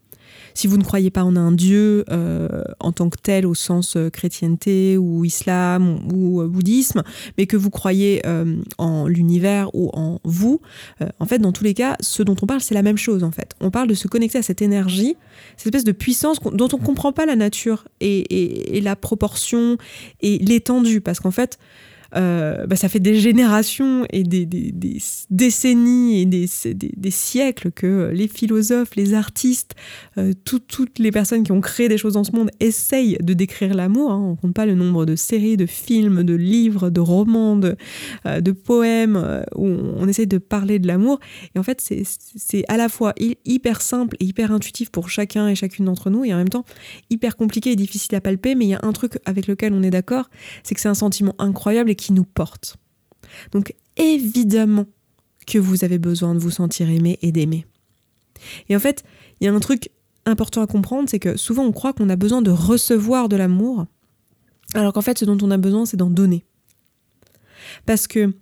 si 0.54 0.66
vous 0.66 0.76
ne 0.76 0.84
croyez 0.84 1.10
pas 1.10 1.24
en 1.24 1.36
un 1.36 1.52
Dieu 1.52 2.04
euh, 2.10 2.62
en 2.80 2.92
tant 2.92 3.10
que 3.10 3.18
tel 3.20 3.46
au 3.46 3.54
sens 3.54 3.96
euh, 3.96 4.10
chrétienté 4.10 4.96
ou 4.96 5.24
islam 5.24 6.00
ou, 6.12 6.40
euh, 6.40 6.48
bouddhisme, 6.48 7.02
mais 7.36 7.46
que 7.46 7.56
vous 7.56 7.70
croyez 7.70 8.22
en 8.78 9.06
l'univers 9.06 9.70
ou 9.74 9.90
en 9.92 10.20
vous, 10.24 10.60
en 11.18 11.26
fait, 11.26 11.38
dans 11.38 11.52
tous 11.52 11.64
les 11.64 11.74
cas, 11.74 11.96
ce 12.00 12.22
dont 12.22 12.36
on 12.42 12.46
parle, 12.46 12.60
c'est 12.60 12.74
la 12.74 12.82
même 12.82 12.96
chose 12.96 13.22
en 13.24 13.30
fait. 13.30 13.54
On 13.60 13.70
parle 13.70 13.88
de 13.88 13.94
se 13.94 14.08
connecter 14.08 14.38
à 14.38 14.42
cette 14.42 14.62
énergie, 14.62 15.16
cette 15.56 15.66
espèce 15.66 15.84
de 15.84 15.92
puissance 15.92 16.40
dont 16.40 16.68
on 16.72 16.78
ne 16.78 16.84
comprend 16.84 17.12
pas 17.12 17.26
la 17.26 17.36
nature 17.36 17.86
et 18.00 18.80
la 18.82 18.96
proportion 18.96 19.78
et 20.20 20.38
l'étendue, 20.38 21.00
parce 21.00 21.20
qu'en 21.20 21.30
fait, 21.30 21.58
euh, 22.16 22.66
bah, 22.66 22.76
ça 22.76 22.88
fait 22.88 23.00
des 23.00 23.16
générations 23.16 24.06
et 24.10 24.22
des, 24.22 24.46
décennies 25.30 26.22
et 26.22 26.26
des, 26.26 27.10
siècles 27.10 27.70
que 27.70 28.10
les 28.12 28.28
philosophes, 28.28 28.96
les 28.96 29.14
artistes, 29.14 29.74
euh, 30.16 30.32
toutes 30.44 30.98
les 30.98 31.10
personnes 31.10 31.42
qui 31.42 31.52
ont 31.52 31.60
créé 31.60 31.88
des 31.88 31.98
choses 31.98 32.14
dans 32.14 32.24
ce 32.24 32.32
monde 32.32 32.50
essayent 32.60 33.18
de 33.20 33.34
décrire 33.34 33.74
l'amour. 33.74 34.12
Hein. 34.12 34.20
On 34.22 34.30
ne 34.30 34.36
compte 34.36 34.54
pas 34.54 34.66
le 34.66 34.74
nombre 34.74 35.04
de 35.04 35.16
séries, 35.16 35.56
de 35.56 35.66
films, 35.66 36.22
de 36.22 36.34
livres, 36.34 36.90
de 36.90 37.00
romans, 37.00 37.56
de, 37.56 37.76
euh, 38.26 38.40
poèmes 38.64 39.44
où 39.54 39.66
on, 39.66 40.08
essaye 40.08 40.26
de 40.26 40.38
parler 40.38 40.78
de 40.78 40.86
l'amour. 40.86 41.20
Et 41.54 41.58
en 41.58 41.62
fait, 41.62 41.80
c'est 41.80 42.64
à 42.68 42.76
la 42.76 42.88
fois 42.88 43.14
hyper 43.44 43.82
simple 43.82 44.16
et 44.20 44.24
hyper 44.24 44.52
intuitif 44.52 44.90
pour 44.90 45.10
chacun 45.10 45.48
et 45.48 45.54
chacune 45.54 45.84
d'entre 45.84 46.10
nous 46.10 46.24
et 46.24 46.32
en 46.32 46.38
même 46.38 46.48
temps 46.48 46.64
hyper 47.10 47.36
compliqué 47.36 47.72
et 47.72 47.76
difficile 47.76 48.14
à 48.14 48.20
palper. 48.20 48.54
Mais 48.54 48.64
il 48.64 48.68
y 48.68 48.74
a 48.74 48.80
un 48.82 48.92
truc 48.92 49.18
avec 49.26 49.46
lequel 49.46 49.74
on 49.74 49.82
est 49.82 49.90
d'accord, 49.90 50.30
c'est 50.62 50.74
que 50.74 50.80
c'est 50.80 50.88
un 50.88 50.94
sentiment 50.94 51.34
incroyable 51.38 51.90
et 51.90 51.94
qui 51.98 52.12
nous 52.12 52.24
porte. 52.24 52.76
Donc 53.52 53.74
évidemment 53.96 54.86
que 55.46 55.58
vous 55.58 55.84
avez 55.84 55.98
besoin 55.98 56.34
de 56.34 56.38
vous 56.38 56.50
sentir 56.50 56.88
aimé 56.88 57.18
et 57.22 57.32
d'aimer. 57.32 57.66
Et 58.68 58.76
en 58.76 58.78
fait, 58.78 59.04
il 59.40 59.44
y 59.44 59.48
a 59.48 59.52
un 59.52 59.60
truc 59.60 59.90
important 60.24 60.62
à 60.62 60.66
comprendre, 60.66 61.08
c'est 61.08 61.18
que 61.18 61.36
souvent 61.36 61.64
on 61.64 61.72
croit 61.72 61.92
qu'on 61.92 62.08
a 62.08 62.16
besoin 62.16 62.42
de 62.42 62.50
recevoir 62.50 63.28
de 63.28 63.36
l'amour, 63.36 63.86
alors 64.74 64.92
qu'en 64.92 65.00
fait 65.00 65.18
ce 65.18 65.24
dont 65.24 65.38
on 65.42 65.50
a 65.50 65.56
besoin 65.56 65.86
c'est 65.86 65.96
d'en 65.96 66.10
donner. 66.10 66.44
Parce 67.86 68.06
que 68.06 68.32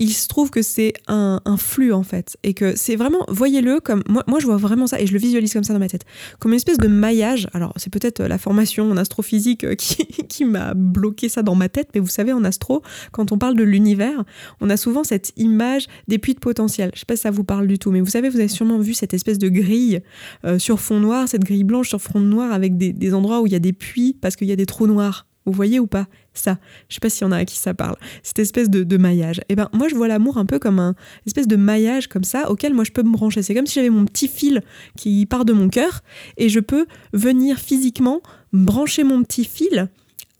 il 0.00 0.14
se 0.14 0.28
trouve 0.28 0.50
que 0.50 0.62
c'est 0.62 0.94
un, 1.06 1.40
flux 1.58 1.92
en 1.92 2.02
fait. 2.02 2.36
Et 2.42 2.54
que 2.54 2.74
c'est 2.74 2.96
vraiment 2.96 3.24
voyez-le 3.28 3.80
comme 3.80 4.02
moi, 4.08 4.24
moi 4.26 4.40
je 4.40 4.46
vois 4.46 4.56
vraiment 4.56 4.86
ça 4.86 5.00
et 5.00 5.06
je 5.06 5.12
le 5.12 5.18
visualise 5.18 5.52
comme 5.52 5.62
ça 5.62 5.74
dans 5.74 5.78
ma 5.78 5.88
tête. 5.88 6.04
Comme 6.38 6.52
une 6.52 6.56
espèce 6.56 6.78
de 6.78 6.88
maillage. 6.88 7.48
Alors 7.52 7.74
c'est 7.76 7.92
peut-être 7.92 8.22
la 8.22 8.38
formation 8.38 8.90
en 8.90 8.96
astrophysique 8.96 9.64
euh, 9.64 9.74
qui, 9.78 10.06
qui 10.06 10.44
m'a 10.46 10.72
bloqué 10.74 11.28
ça 11.28 11.42
dans 11.42 11.54
ma 11.54 11.68
tête 11.68 11.90
mais 11.94 12.00
vous 12.00 12.08
savez 12.08 12.32
en 12.32 12.44
astro 12.44 12.82
quand 13.12 13.30
on 13.30 13.38
parle 13.38 13.56
de 13.56 13.62
l'univers 13.62 14.24
on 14.60 14.70
a 14.70 14.76
souvent 14.76 15.04
cette 15.04 15.32
image 15.36 15.86
des 16.08 16.18
puits 16.18 16.34
de 16.34 16.40
potentiel. 16.40 16.90
Je 16.94 17.00
sais 17.00 17.06
pas 17.06 17.16
si 17.16 17.22
ça 17.22 17.30
vous 17.30 17.44
parle 17.44 17.66
du 17.66 17.78
tout 17.78 17.90
mais 17.90 18.00
vous 18.00 18.10
savez 18.10 18.30
vous 18.30 18.38
avez 18.38 18.48
sûrement 18.48 18.78
vu 18.78 18.94
cette 18.94 19.12
espèce 19.12 19.38
de 19.38 19.50
grille 19.50 20.00
euh, 20.46 20.58
sur 20.58 20.80
fond 20.80 20.98
noir 20.98 21.28
cette 21.28 21.44
grille 21.44 21.64
blanche 21.64 21.90
sur 21.90 22.00
fond 22.00 22.20
noir 22.20 22.52
avec 22.52 22.78
des, 22.78 22.94
des 22.94 23.12
endroits 23.12 23.42
où 23.42 23.46
il 23.46 23.52
y 23.52 23.56
a 23.56 23.60
des 23.60 23.74
puits 23.74 24.16
parce 24.18 24.36
qu'il 24.36 24.48
y 24.48 24.52
a 24.52 24.56
des 24.56 24.66
trous 24.66 24.86
noirs 24.86 25.26
vous 25.46 25.52
voyez 25.52 25.80
ou 25.80 25.86
pas 25.86 26.06
ça? 26.34 26.58
Je 26.88 26.94
sais 26.94 27.00
pas 27.00 27.10
s'il 27.10 27.22
y 27.22 27.28
en 27.28 27.32
a 27.32 27.38
à 27.38 27.44
qui 27.44 27.56
ça 27.56 27.74
parle. 27.74 27.96
Cette 28.22 28.38
espèce 28.38 28.70
de, 28.70 28.96
maillage. 28.96 29.38
Et 29.40 29.50
eh 29.50 29.56
ben 29.56 29.68
moi 29.72 29.88
je 29.88 29.94
vois 29.94 30.08
l'amour 30.08 30.38
un 30.38 30.46
peu 30.46 30.58
comme 30.58 30.78
un 30.78 30.94
espèce 31.26 31.48
de 31.48 31.56
maillage 31.56 32.08
comme 32.08 32.24
ça 32.24 32.50
auquel 32.50 32.74
moi 32.74 32.84
je 32.84 32.92
peux 32.92 33.02
me 33.02 33.12
brancher. 33.12 33.42
C'est 33.42 33.54
comme 33.54 33.66
si 33.66 33.74
j'avais 33.74 33.90
mon 33.90 34.04
petit 34.04 34.28
fil 34.28 34.62
qui 34.96 35.24
part 35.26 35.44
de 35.44 35.52
mon 35.52 35.68
cœur 35.68 36.02
et 36.36 36.48
je 36.48 36.60
peux 36.60 36.86
venir 37.12 37.58
physiquement 37.58 38.20
brancher 38.52 39.04
mon 39.04 39.22
petit 39.22 39.44
fil 39.44 39.88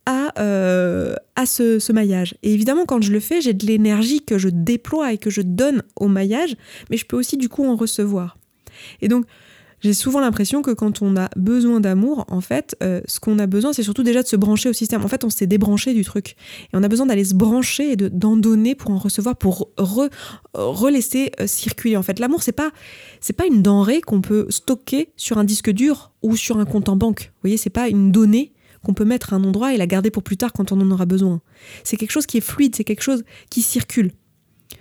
à, 0.07 0.33
euh, 0.41 1.15
à 1.37 1.47
ce, 1.47 1.79
ce, 1.79 1.93
maillage. 1.93 2.35
Et 2.43 2.53
évidemment, 2.53 2.85
quand 2.85 3.03
je 3.03 3.13
le 3.13 3.21
fais, 3.21 3.41
j'ai 3.41 3.53
de 3.53 3.67
l'énergie 3.67 4.23
que 4.23 4.39
je 4.39 4.49
déploie 4.49 5.13
et 5.13 5.19
que 5.19 5.31
je 5.31 5.43
donne 5.43 5.83
au 5.97 6.09
maillage, 6.09 6.57
mais 6.91 6.97
je 6.97 7.07
peux 7.07 7.17
aussi 7.17 7.37
du 7.37 7.49
coup 7.49 7.65
en 7.65 7.77
recevoir. 7.77 8.37
Et 9.03 9.09
donc, 9.09 9.27
j'ai 9.81 9.95
souvent 9.95 10.21
l'impression 10.21 10.63
que 10.63 10.71
quand 10.71 11.03
on 11.03 11.17
a 11.17 11.29
besoin 11.37 11.81
d'amour, 11.81 12.25
en 12.29 12.41
fait, 12.41 12.77
euh, 12.83 13.01
ce 13.07 13.21
qu'on 13.21 13.39
a 13.39 13.47
besoin, 13.47 13.73
c'est 13.73 13.83
surtout 13.83 14.03
déjà 14.03 14.23
de 14.23 14.29
se 14.29 14.37
brancher 14.37 14.69
au 14.69 14.73
système. 14.73 15.03
En 15.05 15.09
fait, 15.09 15.25
on 15.25 15.31
s'est 15.31 15.47
débranché 15.47 15.95
du 15.95 16.05
truc. 16.05 16.37
Et 16.73 16.75
on 16.77 16.83
a 16.83 16.89
besoin 16.89 17.07
d'aller 17.07 17.25
se 17.25 17.35
brancher 17.35 17.93
et 17.93 17.97
d'en 17.97 18.37
donner 18.37 18.75
pour 18.75 18.91
en 18.91 18.99
recevoir, 18.99 19.37
pour 19.37 19.71
relaisser 20.55 21.33
euh, 21.41 21.47
circuler. 21.47 21.97
En 21.97 22.03
fait, 22.03 22.19
l'amour, 22.19 22.43
c'est 22.43 22.53
pas, 22.53 22.71
c'est 23.21 23.33
pas 23.33 23.47
une 23.47 23.63
denrée 23.63 24.01
qu'on 24.01 24.21
peut 24.21 24.47
stocker 24.51 25.13
sur 25.17 25.39
un 25.39 25.45
disque 25.45 25.71
dur 25.71 26.13
ou 26.23 26.37
sur 26.37 26.59
un 26.59 26.65
compte 26.65 26.89
en 26.89 26.97
banque. 26.97 27.33
Vous 27.37 27.41
voyez, 27.43 27.57
c'est 27.57 27.71
pas 27.71 27.89
une 27.89 28.13
donnée 28.13 28.53
qu'on 28.85 28.95
peut 28.95 29.05
mettre 29.05 29.33
à 29.33 29.37
un 29.37 29.45
endroit 29.45 29.75
et 29.75 29.77
la 29.77 29.87
garder 29.87 30.11
pour 30.11 30.23
plus 30.23 30.37
tard 30.37 30.53
quand 30.53 30.73
on 30.73 30.81
en 30.81 30.91
aura 30.91 31.07
besoin. 31.07 31.41
C'est 31.85 31.97
quelque 31.97 32.13
chose 32.13 32.27
qui 32.27 32.39
est 32.39 32.43
fluide, 32.43 32.75
c'est 32.75 32.85
quelque 32.85 33.03
chose 33.03 33.25
qui 33.51 33.63
circule. 33.63 34.13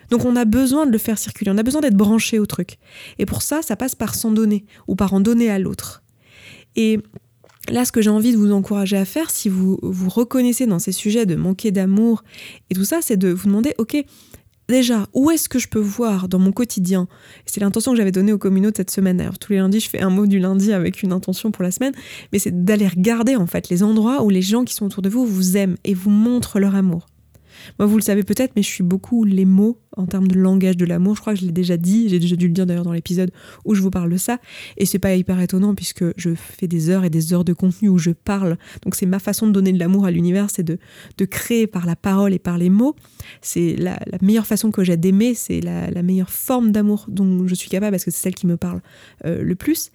Donc 0.10 0.26
on 0.26 0.36
a 0.36 0.46
besoin 0.46 0.86
de 0.86 0.92
le 0.92 0.98
faire 0.98 1.18
circuler, 1.18 1.52
on 1.52 1.58
a 1.58 1.64
besoin 1.64 1.82
d'être 1.82 1.96
branché 1.96 2.40
au 2.40 2.46
truc. 2.46 2.78
Et 3.18 3.26
pour 3.26 3.42
ça, 3.42 3.62
ça 3.62 3.76
passe 3.76 3.96
par 3.96 4.16
s'en 4.16 4.32
donner 4.32 4.66
ou 4.88 4.96
par 4.96 5.14
en 5.14 5.20
donner 5.20 5.50
à 5.50 5.60
l'autre. 5.60 6.04
Et 6.76 7.00
là, 7.70 7.86
ce 7.86 7.92
que 7.92 8.02
j'ai 8.02 8.10
envie 8.10 8.32
de 8.32 8.38
vous 8.38 8.52
encourager 8.52 8.98
à 8.98 9.06
faire, 9.06 9.30
si 9.30 9.50
vous 9.50 9.80
vous 9.82 10.10
reconnaissez 10.10 10.66
dans 10.66 10.80
ces 10.80 10.92
sujets 10.92 11.26
de 11.26 11.36
manquer 11.36 11.72
d'amour 11.72 12.24
et 12.70 12.76
tout 12.76 12.86
ça, 12.86 13.00
c'est 13.02 13.18
de 13.18 13.30
vous 13.30 13.48
demander, 13.48 13.74
ok, 13.78 14.04
déjà, 14.68 15.08
où 15.14 15.32
est-ce 15.32 15.50
que 15.50 15.60
je 15.60 15.68
peux 15.68 15.80
voir 15.80 16.30
dans 16.30 16.40
mon 16.40 16.52
quotidien? 16.52 17.08
C'est 17.46 17.60
l'intention 17.60 17.92
que 17.92 17.98
j'avais 17.98 18.12
donnée 18.12 18.34
aux 18.34 18.38
communautés 18.38 18.82
cette 18.82 18.92
semaine. 18.92 19.18
D'ailleurs, 19.18 19.40
tous 19.40 19.52
les 19.52 19.60
lundis, 19.60 19.80
je 19.80 19.90
fais 19.90 20.02
un 20.02 20.10
mot 20.10 20.28
du 20.28 20.40
lundi 20.40 20.72
avec 20.72 21.04
une 21.04 21.12
intention 21.12 21.52
pour 21.52 21.64
la 21.64 21.72
semaine, 21.72 21.94
mais 22.32 22.40
c'est 22.40 22.64
d'aller 22.64 22.88
regarder 22.88 23.36
en 23.36 23.48
fait 23.48 23.70
les 23.70 23.84
endroits 23.84 24.24
où 24.24 24.30
les 24.30 24.42
gens 24.42 24.64
qui 24.64 24.74
sont 24.74 24.86
autour 24.86 25.02
de 25.02 25.10
vous 25.10 25.26
vous 25.26 25.58
aiment 25.58 25.76
et 25.84 25.94
vous 25.94 26.12
montrent 26.12 26.60
leur 26.60 26.76
amour. 26.76 27.08
Moi, 27.78 27.88
vous 27.88 27.96
le 27.96 28.02
savez 28.02 28.24
peut-être, 28.24 28.54
mais 28.56 28.62
je 28.62 28.68
suis 28.68 28.84
beaucoup 28.84 29.24
les 29.24 29.46
mots 29.46 29.80
en 29.98 30.06
termes 30.06 30.28
de 30.28 30.40
langage 30.40 30.78
de 30.78 30.86
l'amour. 30.86 31.16
Je 31.16 31.22
crois 31.22 31.34
que 31.34 31.40
je 31.40 31.46
l'ai 31.46 31.52
déjà 31.52 31.78
dit, 31.78 32.10
j'ai 32.10 32.20
déjà 32.20 32.36
dû 32.36 32.48
le 32.48 32.54
dire 32.54 32.66
d'ailleurs 32.66 32.84
dans 32.84 32.94
l'épisode 32.94 33.32
où 33.66 33.76
je 33.76 33.82
vous 33.82 33.90
parle 33.90 34.12
de 34.12 34.18
ça. 34.18 34.40
Et 34.78 34.86
c'est 34.86 35.00
pas 35.00 35.16
hyper 35.16 35.40
étonnant 35.40 35.76
puisque 35.76 36.06
je 36.18 36.36
fais 36.36 36.68
des 36.68 36.90
heures 36.90 37.04
et 37.04 37.10
des 37.10 37.34
heures 37.34 37.44
de 37.44 37.54
contenu 37.54 37.90
où 37.90 37.98
je 37.98 38.12
parle. 38.12 38.58
Donc 38.84 38.96
c'est 38.96 39.06
ma 39.06 39.20
façon 39.20 39.48
de 39.48 39.52
donner 39.52 39.72
de 39.72 39.80
l'amour 39.80 40.06
à 40.06 40.12
l'univers, 40.12 40.50
c'est 40.50 40.64
de, 40.64 40.78
de 41.18 41.26
créer 41.26 41.68
par 41.68 41.86
la 41.86 41.96
parole 41.96 42.34
et 42.34 42.40
par 42.40 42.58
les 42.58 42.70
mots. 42.70 42.96
C'est 43.42 43.76
la, 43.76 44.00
meilleure 44.22 44.48
façon 44.48 44.72
que 44.72 44.84
j'ai 44.84 44.98
d'aimer, 44.98 45.34
c'est 45.34 45.62
la, 45.62 46.04
meilleure 46.04 46.30
forme 46.30 46.72
d'amour 46.72 47.06
dont 47.08 47.48
je 47.48 47.56
suis 47.56 47.70
capable 47.70 47.92
parce 47.92 48.06
que 48.06 48.12
c'est 48.12 48.22
celle 48.22 48.36
qui 48.36 48.48
me 48.48 48.58
parle 48.58 48.82
euh, 49.26 49.44
le 49.44 49.56
plus. 49.56 49.92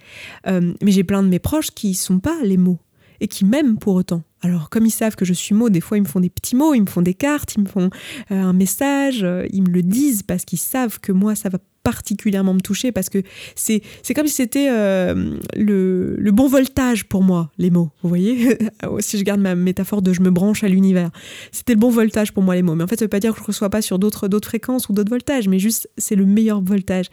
Euh, 0.47 0.75
mais 0.83 0.91
j'ai 0.91 1.05
plein 1.05 1.23
de 1.23 1.29
mes 1.29 1.39
proches 1.39 1.71
qui 1.71 1.95
sont 1.95 2.19
pas 2.19 2.37
les 2.43 2.57
mots 2.57 2.79
et 3.21 3.29
qui 3.29 3.45
m'aiment 3.45 3.79
pour 3.79 3.95
autant. 3.95 4.23
Alors, 4.45 4.69
comme 4.69 4.85
ils 4.85 4.91
savent 4.91 5.17
que 5.17 5.25
je 5.25 5.33
suis 5.33 5.55
mot, 5.55 5.71
des 5.71 5.81
fois 5.81 5.97
ils 5.97 6.03
me 6.03 6.07
font 6.07 6.21
des 6.21 6.29
petits 6.29 6.55
mots, 6.55 6.75
ils 6.75 6.83
me 6.83 6.87
font 6.87 7.01
des 7.01 7.15
cartes, 7.15 7.55
ils 7.57 7.63
me 7.63 7.67
font 7.67 7.89
euh, 8.31 8.43
un 8.43 8.53
message, 8.53 9.25
euh, 9.25 9.47
ils 9.51 9.63
me 9.63 9.71
le 9.71 9.83
disent 9.83 10.23
parce 10.23 10.45
qu'ils 10.45 10.59
savent 10.59 11.01
que 11.01 11.13
moi 11.13 11.35
ça 11.35 11.49
va 11.49 11.59
particulièrement 11.83 12.53
me 12.53 12.61
toucher 12.61 12.93
parce 12.93 13.09
que 13.09 13.23
c'est 13.57 13.83
c'est 14.03 14.13
comme 14.13 14.27
si 14.27 14.35
c'était 14.35 14.69
euh, 14.71 15.39
le, 15.57 16.17
le, 16.17 16.31
bon 16.31 16.47
voltage 16.47 17.05
pour 17.05 17.23
moi 17.23 17.53
les 17.59 17.71
mots 17.71 17.91
vous 18.03 18.09
voyez? 18.09 18.59
Si 19.01 19.19
je 19.19 19.25
garde 19.25 19.41
ma 19.41 19.55
métaphore 19.55 20.03
de 20.03 20.13
je 20.13 20.21
me 20.21 20.31
branche 20.31 20.63
à 20.63 20.69
l'univers. 20.69 21.11
C'était 21.51 21.73
le 21.73 21.79
bon 21.79 21.91
voltage 21.91 22.33
pour 22.33 22.43
moi 22.43 22.55
les 22.55 22.63
mots. 22.63 22.75
Mais 22.75 22.85
en 22.85 22.87
fait 22.87 22.99
ça 22.99 23.07
veut 23.07 23.11
pas 23.11 23.21
dire 23.21 23.33
que 23.33 23.41
je 23.41 23.45
reçois 23.45 23.71
pas 23.71 23.81
sur 23.81 23.99
d'autres 23.99 24.29
d'autres 24.29 24.49
fréquences 24.49 24.91
ou 24.91 24.93
d'autres 24.93 25.11
voltages 25.11 25.49
mais 25.49 25.59
juste 25.59 25.89
c'est 25.97 26.17
le 26.17 26.27
meilleur 26.27 26.61
voltage. 26.61 27.07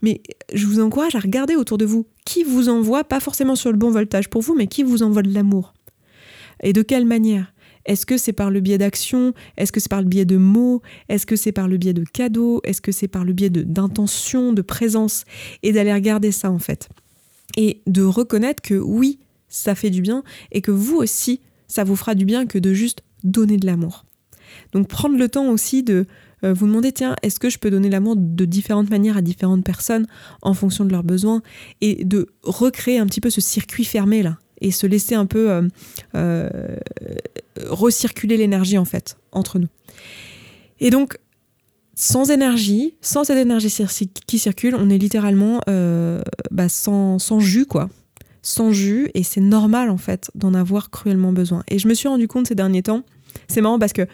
Mais 0.00 0.22
je 0.54 0.66
vous 0.66 0.80
encourage 0.80 1.14
à 1.14 1.20
regarder 1.20 1.54
autour 1.54 1.76
de 1.76 1.84
vous. 1.84 2.06
Qui 2.24 2.44
vous 2.44 2.70
envoie 2.70 3.04
pas 3.04 3.20
forcément 3.20 3.56
sur 3.56 3.72
le 3.72 3.78
bon 3.78 3.90
voltage 3.90 4.30
pour 4.30 4.40
vous 4.40 4.54
mais 4.54 4.68
qui 4.68 4.82
vous 4.82 5.02
envoie 5.02 5.22
de 5.22 5.32
l'amour? 5.32 5.74
Et 6.62 6.72
de 6.72 6.82
quelle 6.82 7.04
manière? 7.04 7.52
Est-ce 7.84 8.04
que 8.04 8.18
c'est 8.18 8.34
par 8.34 8.50
le 8.50 8.60
biais 8.60 8.76
d'actions 8.76 9.32
Est-ce 9.56 9.72
que 9.72 9.80
c'est 9.80 9.88
par 9.88 10.02
le 10.02 10.08
biais 10.08 10.26
de 10.26 10.36
mots? 10.36 10.82
Est-ce 11.08 11.24
que 11.24 11.36
c'est 11.36 11.52
par 11.52 11.68
le 11.68 11.78
biais 11.78 11.94
de 11.94 12.04
cadeaux? 12.04 12.60
Est-ce 12.64 12.82
que 12.82 12.92
c'est 12.92 13.08
par 13.08 13.24
le 13.24 13.32
biais 13.32 13.48
d'intention, 13.48 14.52
de, 14.52 14.60
présence? 14.60 15.24
Et 15.62 15.72
d'aller 15.72 15.92
regarder 15.92 16.30
ça 16.30 16.50
en 16.50 16.58
fait. 16.58 16.90
Et 17.56 17.80
de 17.86 18.02
reconnaître 18.02 18.62
que 18.62 18.74
oui, 18.74 19.18
ça 19.48 19.74
fait 19.74 19.88
du 19.88 20.02
bien 20.02 20.22
et 20.52 20.60
que 20.60 20.70
vous 20.70 20.96
aussi, 20.96 21.40
ça 21.66 21.82
vous 21.82 21.96
fera 21.96 22.14
du 22.14 22.26
bien 22.26 22.46
que 22.46 22.58
de 22.58 22.74
juste 22.74 23.02
donner 23.24 23.56
de 23.56 23.64
l'amour. 23.64 24.04
Donc 24.72 24.88
prendre 24.88 25.16
le 25.16 25.28
temps 25.28 25.48
aussi 25.48 25.82
de 25.82 26.06
euh, 26.44 26.52
vous 26.52 26.66
demander, 26.66 26.92
tiens, 26.92 27.16
est-ce 27.22 27.40
que 27.40 27.48
je 27.48 27.58
peux 27.58 27.70
donner 27.70 27.88
l'amour 27.88 28.16
de 28.16 28.44
différentes 28.44 28.90
manières 28.90 29.16
à 29.16 29.22
différentes 29.22 29.64
personnes 29.64 30.06
en 30.42 30.54
fonction 30.54 30.84
de 30.84 30.92
leurs 30.92 31.04
besoins? 31.04 31.42
Et 31.80 32.04
de 32.04 32.28
recréer 32.42 32.98
un 32.98 33.06
petit 33.06 33.20
peu 33.20 33.30
ce 33.30 33.40
circuit 33.40 33.84
fermé 33.84 34.22
là 34.22 34.38
et 34.60 34.70
se 34.70 34.86
laisser 34.86 35.14
un 35.14 35.26
peu 35.26 35.50
euh, 35.50 35.62
euh, 36.14 36.48
recirculer 37.66 38.36
l'énergie 38.36 38.78
en 38.78 38.84
fait 38.84 39.16
entre 39.32 39.58
nous. 39.58 39.68
Et 40.80 40.90
donc 40.90 41.18
sans 41.94 42.30
énergie, 42.30 42.94
sans 43.00 43.24
cette 43.24 43.38
énergie 43.38 43.74
qui 44.26 44.38
circule, 44.38 44.76
on 44.76 44.88
est 44.88 44.98
littéralement 44.98 45.60
euh, 45.68 46.22
bah, 46.52 46.68
sans, 46.68 47.18
jus 47.40 47.66
quoi. 47.66 47.88
sans 48.40 48.70
jus 48.70 49.10
et 49.14 49.24
c'est 49.24 49.40
normal 49.40 49.90
en 49.90 49.96
fait 49.96 50.30
d'en 50.34 50.54
avoir 50.54 50.90
cruellement 50.90 51.32
besoin. 51.32 51.64
Et 51.68 51.78
je 51.78 51.88
me 51.88 51.94
suis 51.94 52.08
rendu 52.08 52.28
compte 52.28 52.46
ces 52.46 52.54
derniers 52.54 52.84
temps, 52.84 53.02
c'est 53.48 53.60
marrant 53.60 53.80
parce 53.80 53.92
que 53.92 54.06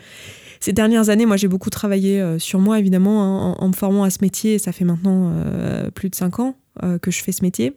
ces 0.60 0.72
dernières 0.72 1.10
années, 1.10 1.26
moi 1.26 1.36
j'ai 1.36 1.48
beaucoup 1.48 1.68
travaillé 1.68 2.38
sur 2.38 2.58
moi 2.58 2.78
évidemment 2.78 3.22
hein, 3.22 3.56
en, 3.58 3.68
me 3.68 3.74
formant 3.74 4.04
à 4.04 4.08
ce 4.08 4.18
métier. 4.22 4.58
Ça 4.58 4.72
fait 4.72 4.86
maintenant 4.86 5.30
plus 5.94 6.08
de 6.08 6.14
5 6.14 6.40
ans 6.40 6.56
que 7.02 7.10
je 7.10 7.22
fais 7.22 7.32
ce 7.32 7.42
métier. 7.42 7.76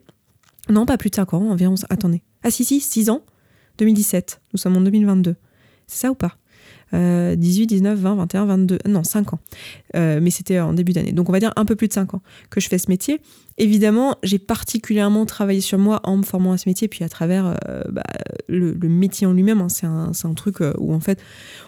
Non, 0.70 0.86
pas 0.86 0.96
plus 0.96 1.10
de 1.10 1.16
5 1.16 1.34
ans, 1.34 1.50
environ. 1.50 1.74
Attendez. 1.90 2.22
Ah 2.42 2.50
si, 2.50 2.64
si, 2.64 2.80
6 2.80 3.10
ans. 3.10 3.22
2017. 3.78 4.40
Nous 4.52 4.58
sommes 4.58 4.76
en 4.76 4.80
2022. 4.80 5.36
C'est 5.86 6.00
ça 6.00 6.10
ou 6.10 6.14
pas? 6.14 6.36
18, 6.92 7.66
19, 7.66 7.98
20, 7.98 8.14
21, 8.14 8.46
22, 8.46 8.78
non, 8.86 9.04
5 9.04 9.34
ans. 9.34 9.40
Euh, 9.94 10.20
mais 10.22 10.30
c'était 10.30 10.58
en 10.58 10.72
début 10.72 10.92
d'année. 10.92 11.12
Donc 11.12 11.28
on 11.28 11.32
va 11.32 11.40
dire 11.40 11.52
un 11.56 11.64
peu 11.64 11.76
plus 11.76 11.88
de 11.88 11.92
5 11.92 12.14
ans 12.14 12.22
que 12.50 12.60
je 12.60 12.68
fais 12.68 12.78
ce 12.78 12.88
métier. 12.88 13.20
Évidemment, 13.58 14.16
j'ai 14.22 14.38
particulièrement 14.38 15.26
travaillé 15.26 15.60
sur 15.60 15.78
moi 15.78 16.00
en 16.04 16.16
me 16.16 16.22
formant 16.22 16.52
à 16.52 16.58
ce 16.58 16.68
métier, 16.68 16.88
puis 16.88 17.04
à 17.04 17.08
travers 17.08 17.56
euh, 17.68 17.82
bah, 17.90 18.04
le, 18.48 18.74
métier 18.88 19.26
en 19.26 19.32
lui-même. 19.32 19.60
Hein. 19.60 19.68
c'est 19.68 19.86
un, 19.86 20.34
truc 20.34 20.60
euh, 20.60 20.72
où 20.78 20.94
en 20.94 21.00
fait, 21.00 21.20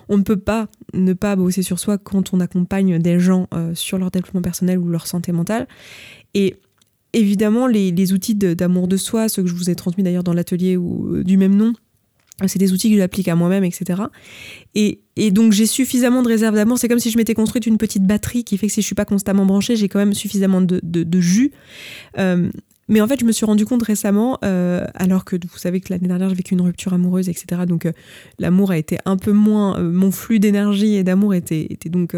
on 0.09 0.17
ne 0.17 0.23
peut 0.23 0.39
pas 0.39 0.69
ne 0.95 1.13
pas 1.13 1.37
bosser 1.37 1.63
sur 1.63 1.79
soi 1.79 1.99
quand 1.99 2.33
on 2.33 2.41
accompagne 2.41 2.99
des 2.99 3.21
gens 3.21 3.49
sur 3.75 3.99
leur 3.99 4.11
développement 4.11 4.43
personnel 4.43 4.79
ou 4.79 4.89
leur 4.89 5.07
santé 5.07 5.33
mentale. 5.33 5.67
Et 6.35 6.57
évidemment, 7.13 7.67
les, 7.67 7.91
les 7.91 8.13
outils 8.13 8.35
d'amour 8.35 8.89
de, 8.89 8.97
soi, 8.97 9.29
ceux 9.29 9.43
que 9.43 9.49
je 9.49 9.55
vous 9.55 9.71
ai 9.71 9.75
transmis 9.75 10.05
d'ailleurs 10.05 10.25
dans 10.25 10.35
l'atelier 10.35 10.77
du 11.25 11.37
même 11.37 11.55
nom, 11.55 11.75
c'est 12.49 12.59
des 12.59 12.73
outils 12.73 12.91
que 12.91 12.97
j'applique 12.97 13.29
à 13.29 13.35
moi-même, 13.35 13.65
etc. 13.65 14.03
Et, 14.75 15.01
donc 15.31 15.53
j'ai 15.53 15.67
suffisamment 15.67 16.23
de 16.23 16.29
réserve 16.29 16.55
d'amour. 16.55 16.79
C'est 16.79 16.89
comme 16.89 16.99
si 16.99 17.11
je 17.11 17.19
m'étais 17.19 17.35
construite 17.35 17.67
une 17.67 17.77
petite 17.77 18.07
batterie 18.07 18.45
qui 18.45 18.57
fait 18.57 18.69
que 18.69 18.73
si 18.73 18.81
je 18.81 18.87
suis 18.87 18.95
pas 18.95 19.05
constamment 19.05 19.45
branchée, 19.45 19.77
j'ai 19.77 19.89
quand 19.89 19.99
même 19.99 20.15
suffisamment 20.15 20.61
de, 20.63 21.21
jus. 21.21 21.53
Euh, 22.19 22.51
mais 22.89 23.01
en 23.01 23.07
fait, 23.07 23.21
je 23.21 23.25
me 23.25 23.31
suis 23.31 23.47
rendu 23.47 23.65
compte 23.67 23.85
récemment, 23.85 24.39
euh, 24.45 24.85
alors 24.95 25.25
que 25.25 25.37
vous 25.37 25.59
savez 25.59 25.81
que 25.81 25.93
l'année 25.93 26.09
dernière, 26.09 26.29
j'ai 26.29 26.35
vécu 26.35 26.55
une 26.55 26.63
rupture 26.63 26.93
amoureuse, 26.93 27.29
etc. 27.29 27.63
Donc 27.69 27.87
euh, 27.87 27.93
l'amour 28.39 28.73
a 28.73 28.79
été 28.79 28.99
un 29.05 29.17
peu 29.17 29.33
moins. 29.33 29.79
mon 29.79 30.11
flux 30.11 30.41
d'énergie 30.41 30.97
et 30.97 31.05
d'amour 31.05 31.35
était, 31.35 31.67
était 31.71 31.91
donc 31.91 32.17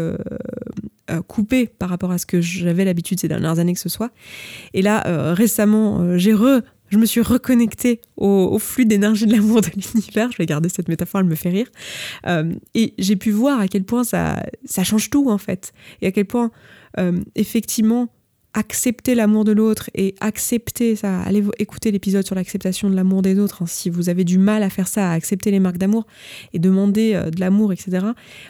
coupé 1.27 1.67
par 1.67 1.89
rapport 1.89 2.11
à 2.11 2.17
ce 2.17 2.25
que 2.25 2.39
j'avais 2.41 2.85
l'habitude 2.85 3.19
ces 3.19 3.27
dernières 3.27 3.59
années 3.59 3.73
que 3.73 3.79
ce 3.79 3.89
soit. 3.89 4.11
Et 4.73 4.81
là, 4.81 5.33
récemment, 5.33 6.17
j'ai 6.17 6.33
re 6.33 6.61
je 6.93 6.99
me 6.99 7.07
suis 7.07 7.21
reconnectée 7.21 8.01
au, 8.17 8.59
flux 8.59 8.85
d'énergie 8.85 9.25
de 9.25 9.31
l'amour 9.33 9.61
de 9.61 9.67
l'univers. 9.95 10.31
Je 10.31 10.37
vais 10.37 10.45
garder 10.45 10.69
cette 10.69 10.87
métaphore, 10.87 11.21
elle 11.21 11.27
me 11.27 11.35
fait 11.35 11.49
rire. 11.49 11.67
Euh, 12.27 12.53
et 12.75 12.93
j'ai 12.99 13.15
pu 13.15 13.31
voir 13.31 13.59
à 13.59 13.67
quel 13.67 13.83
point 13.83 14.03
ça, 14.03 14.43
ça 14.63 14.83
change 14.83 15.09
tout, 15.09 15.29
en 15.29 15.39
fait. 15.39 15.73
Et 16.01 16.07
à 16.07 16.11
quel 16.11 16.25
point, 16.25 16.51
euh, 16.99 17.19
effectivement, 17.33 18.09
accepter 18.53 19.15
l'amour 19.15 19.45
de 19.45 19.51
l'autre 19.51 19.89
et 19.95 20.15
accepter 20.19 20.95
ça. 20.95 21.21
Allez 21.21 21.43
écouter 21.57 21.91
l'épisode 21.91 22.25
sur 22.25 22.35
l'acceptation 22.35 22.89
de 22.89 22.95
l'amour 22.95 23.21
des 23.21 23.39
autres. 23.39 23.63
Hein. 23.63 23.65
si 23.67 23.89
vous 23.89 24.09
avez 24.09 24.23
du 24.23 24.37
mal 24.37 24.61
à 24.63 24.69
faire 24.69 24.87
ça, 24.87 25.11
à 25.11 25.13
accepter 25.13 25.49
les 25.49 25.59
marques 25.59 25.77
d'amour 25.77 26.05
et 26.53 26.59
demander 26.59 27.13
euh, 27.15 27.31
de 27.31 27.39
l'amour, 27.39 27.73
etc. 27.73 28.05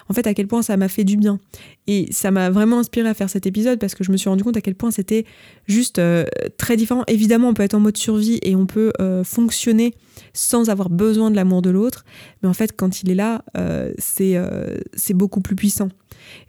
En 0.09 0.13
fait, 0.13 0.27
à 0.27 0.33
quel 0.33 0.47
point 0.47 0.61
ça 0.61 0.75
m'a 0.75 0.89
fait 0.89 1.05
du 1.05 1.15
bien. 1.15 1.39
Et 1.87 2.07
ça 2.11 2.31
m'a 2.31 2.49
vraiment 2.49 2.79
inspiré 2.79 3.07
à 3.07 3.13
faire 3.13 3.29
cet 3.29 3.45
épisode 3.45 3.79
parce 3.79 3.95
que 3.95 4.03
je 4.03 4.11
me 4.11 4.17
suis 4.17 4.29
rendu 4.29 4.43
compte 4.43 4.57
à 4.57 4.61
quel 4.61 4.75
point 4.75 4.91
c'était 4.91 5.25
juste 5.67 5.99
euh, 5.99 6.25
très 6.57 6.75
différent. 6.75 7.03
Évidemment, 7.07 7.49
on 7.49 7.53
peut 7.53 7.63
être 7.63 7.73
en 7.73 7.79
mode 7.79 7.97
survie 7.97 8.39
et 8.43 8.55
on 8.55 8.65
peut 8.65 8.91
euh, 8.99 9.23
fonctionner 9.23 9.93
sans 10.33 10.69
avoir 10.69 10.89
besoin 10.89 11.31
de 11.31 11.35
l'amour 11.35 11.61
de 11.61 11.69
l'autre. 11.69 12.03
Mais 12.41 12.49
en 12.49 12.53
fait, 12.53 12.75
quand 12.75 13.01
il 13.01 13.09
est 13.09 13.15
là, 13.15 13.43
c'est 13.97 14.35
c'est 14.95 15.13
beaucoup 15.13 15.41
plus 15.41 15.55
puissant. 15.55 15.89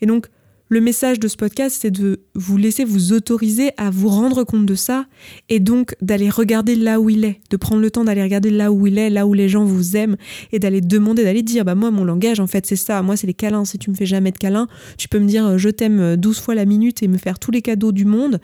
Et 0.00 0.06
donc, 0.06 0.28
le 0.68 0.80
message 0.80 1.20
de 1.20 1.28
ce 1.28 1.36
podcast, 1.36 1.76
c'est 1.80 1.90
de 1.90 2.20
vous 2.34 2.56
laisser 2.56 2.84
vous 2.84 3.12
autoriser 3.12 3.70
à 3.76 3.90
vous 3.90 4.08
rendre 4.08 4.44
compte 4.44 4.64
de 4.64 4.74
ça 4.74 5.04
et 5.50 5.60
donc 5.60 5.94
d'aller 6.00 6.30
regarder 6.30 6.74
là 6.74 7.00
où 7.00 7.10
il 7.10 7.24
est, 7.24 7.40
de 7.50 7.56
prendre 7.58 7.82
le 7.82 7.90
temps 7.90 8.04
d'aller 8.04 8.22
regarder 8.22 8.48
là 8.50 8.72
où 8.72 8.86
il 8.86 8.96
est, 8.96 9.10
là 9.10 9.26
où 9.26 9.34
les 9.34 9.48
gens 9.48 9.64
vous 9.64 9.94
aiment 9.96 10.16
et 10.52 10.58
d'aller 10.58 10.80
demander, 10.80 11.22
d'aller 11.22 11.42
dire 11.42 11.66
bah 11.66 11.74
moi 11.74 11.90
mon 11.90 12.02
langage 12.02 12.40
en 12.40 12.46
fait 12.46 12.64
c'est 12.64 12.76
ça, 12.76 13.02
moi 13.02 13.16
c'est 13.16 13.26
les 13.26 13.34
câlins, 13.34 13.66
si 13.66 13.78
tu 13.78 13.90
me 13.90 13.94
fais 13.94 14.06
jamais 14.06 14.32
de 14.32 14.38
câlins, 14.38 14.66
tu 14.96 15.06
peux 15.06 15.18
me 15.18 15.26
dire 15.26 15.46
euh, 15.46 15.58
je 15.58 15.68
t'aime 15.68 16.16
12 16.16 16.38
euh, 16.38 16.40
fois 16.40 16.54
la 16.54 16.64
minute 16.64 17.02
et 17.02 17.08
me 17.08 17.18
faire 17.18 17.38
tous 17.38 17.50
les 17.50 17.60
cadeaux 17.60 17.92
du 17.92 18.06
monde, 18.06 18.40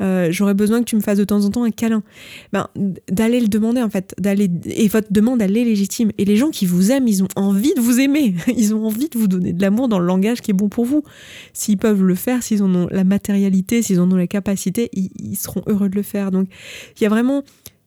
euh, 0.00 0.28
j'aurais 0.30 0.54
besoin 0.54 0.78
que 0.78 0.84
tu 0.84 0.94
me 0.94 1.00
fasses 1.00 1.18
de 1.18 1.24
temps 1.24 1.44
en 1.44 1.50
temps 1.50 1.64
un 1.64 1.72
câlin. 1.72 2.04
Ben, 2.52 2.68
d'aller 3.10 3.40
le 3.40 3.48
demander 3.48 3.82
en 3.82 3.90
fait, 3.90 4.14
d'aller 4.18 4.48
et 4.66 4.86
votre 4.86 5.12
demande 5.12 5.42
elle 5.42 5.56
est 5.56 5.64
légitime. 5.64 6.12
Et 6.18 6.24
les 6.24 6.36
gens 6.36 6.50
qui 6.50 6.66
vous 6.66 6.92
aiment, 6.92 7.08
ils 7.08 7.24
ont 7.24 7.28
envie 7.34 7.74
de 7.74 7.80
vous 7.80 7.98
aimer, 7.98 8.36
ils 8.56 8.74
ont 8.74 8.86
envie 8.86 9.08
de 9.08 9.18
vous 9.18 9.26
donner 9.26 9.52
de 9.52 9.60
l'amour 9.60 9.88
dans 9.88 9.98
le 9.98 10.06
langage 10.06 10.40
qui 10.40 10.52
est 10.52 10.54
bon 10.54 10.68
pour 10.68 10.84
vous 10.84 11.02
s'ils 11.64 11.78
peuvent 11.78 12.02
le 12.02 12.14
faire, 12.14 12.42
s'ils 12.42 12.62
en 12.62 12.74
ont 12.74 12.88
la 12.90 13.04
matérialité, 13.04 13.80
s'ils 13.80 13.98
en 13.98 14.10
ont 14.10 14.16
la 14.16 14.26
capacité, 14.26 14.90
ils, 14.92 15.36
seront 15.36 15.62
heureux 15.66 15.88
de 15.88 15.96
le 15.96 16.02
faire. 16.02 16.30
Donc 16.30 16.48
il 16.96 17.02
y 17.02 17.06
a 17.06 17.08
vraiment 17.08 17.42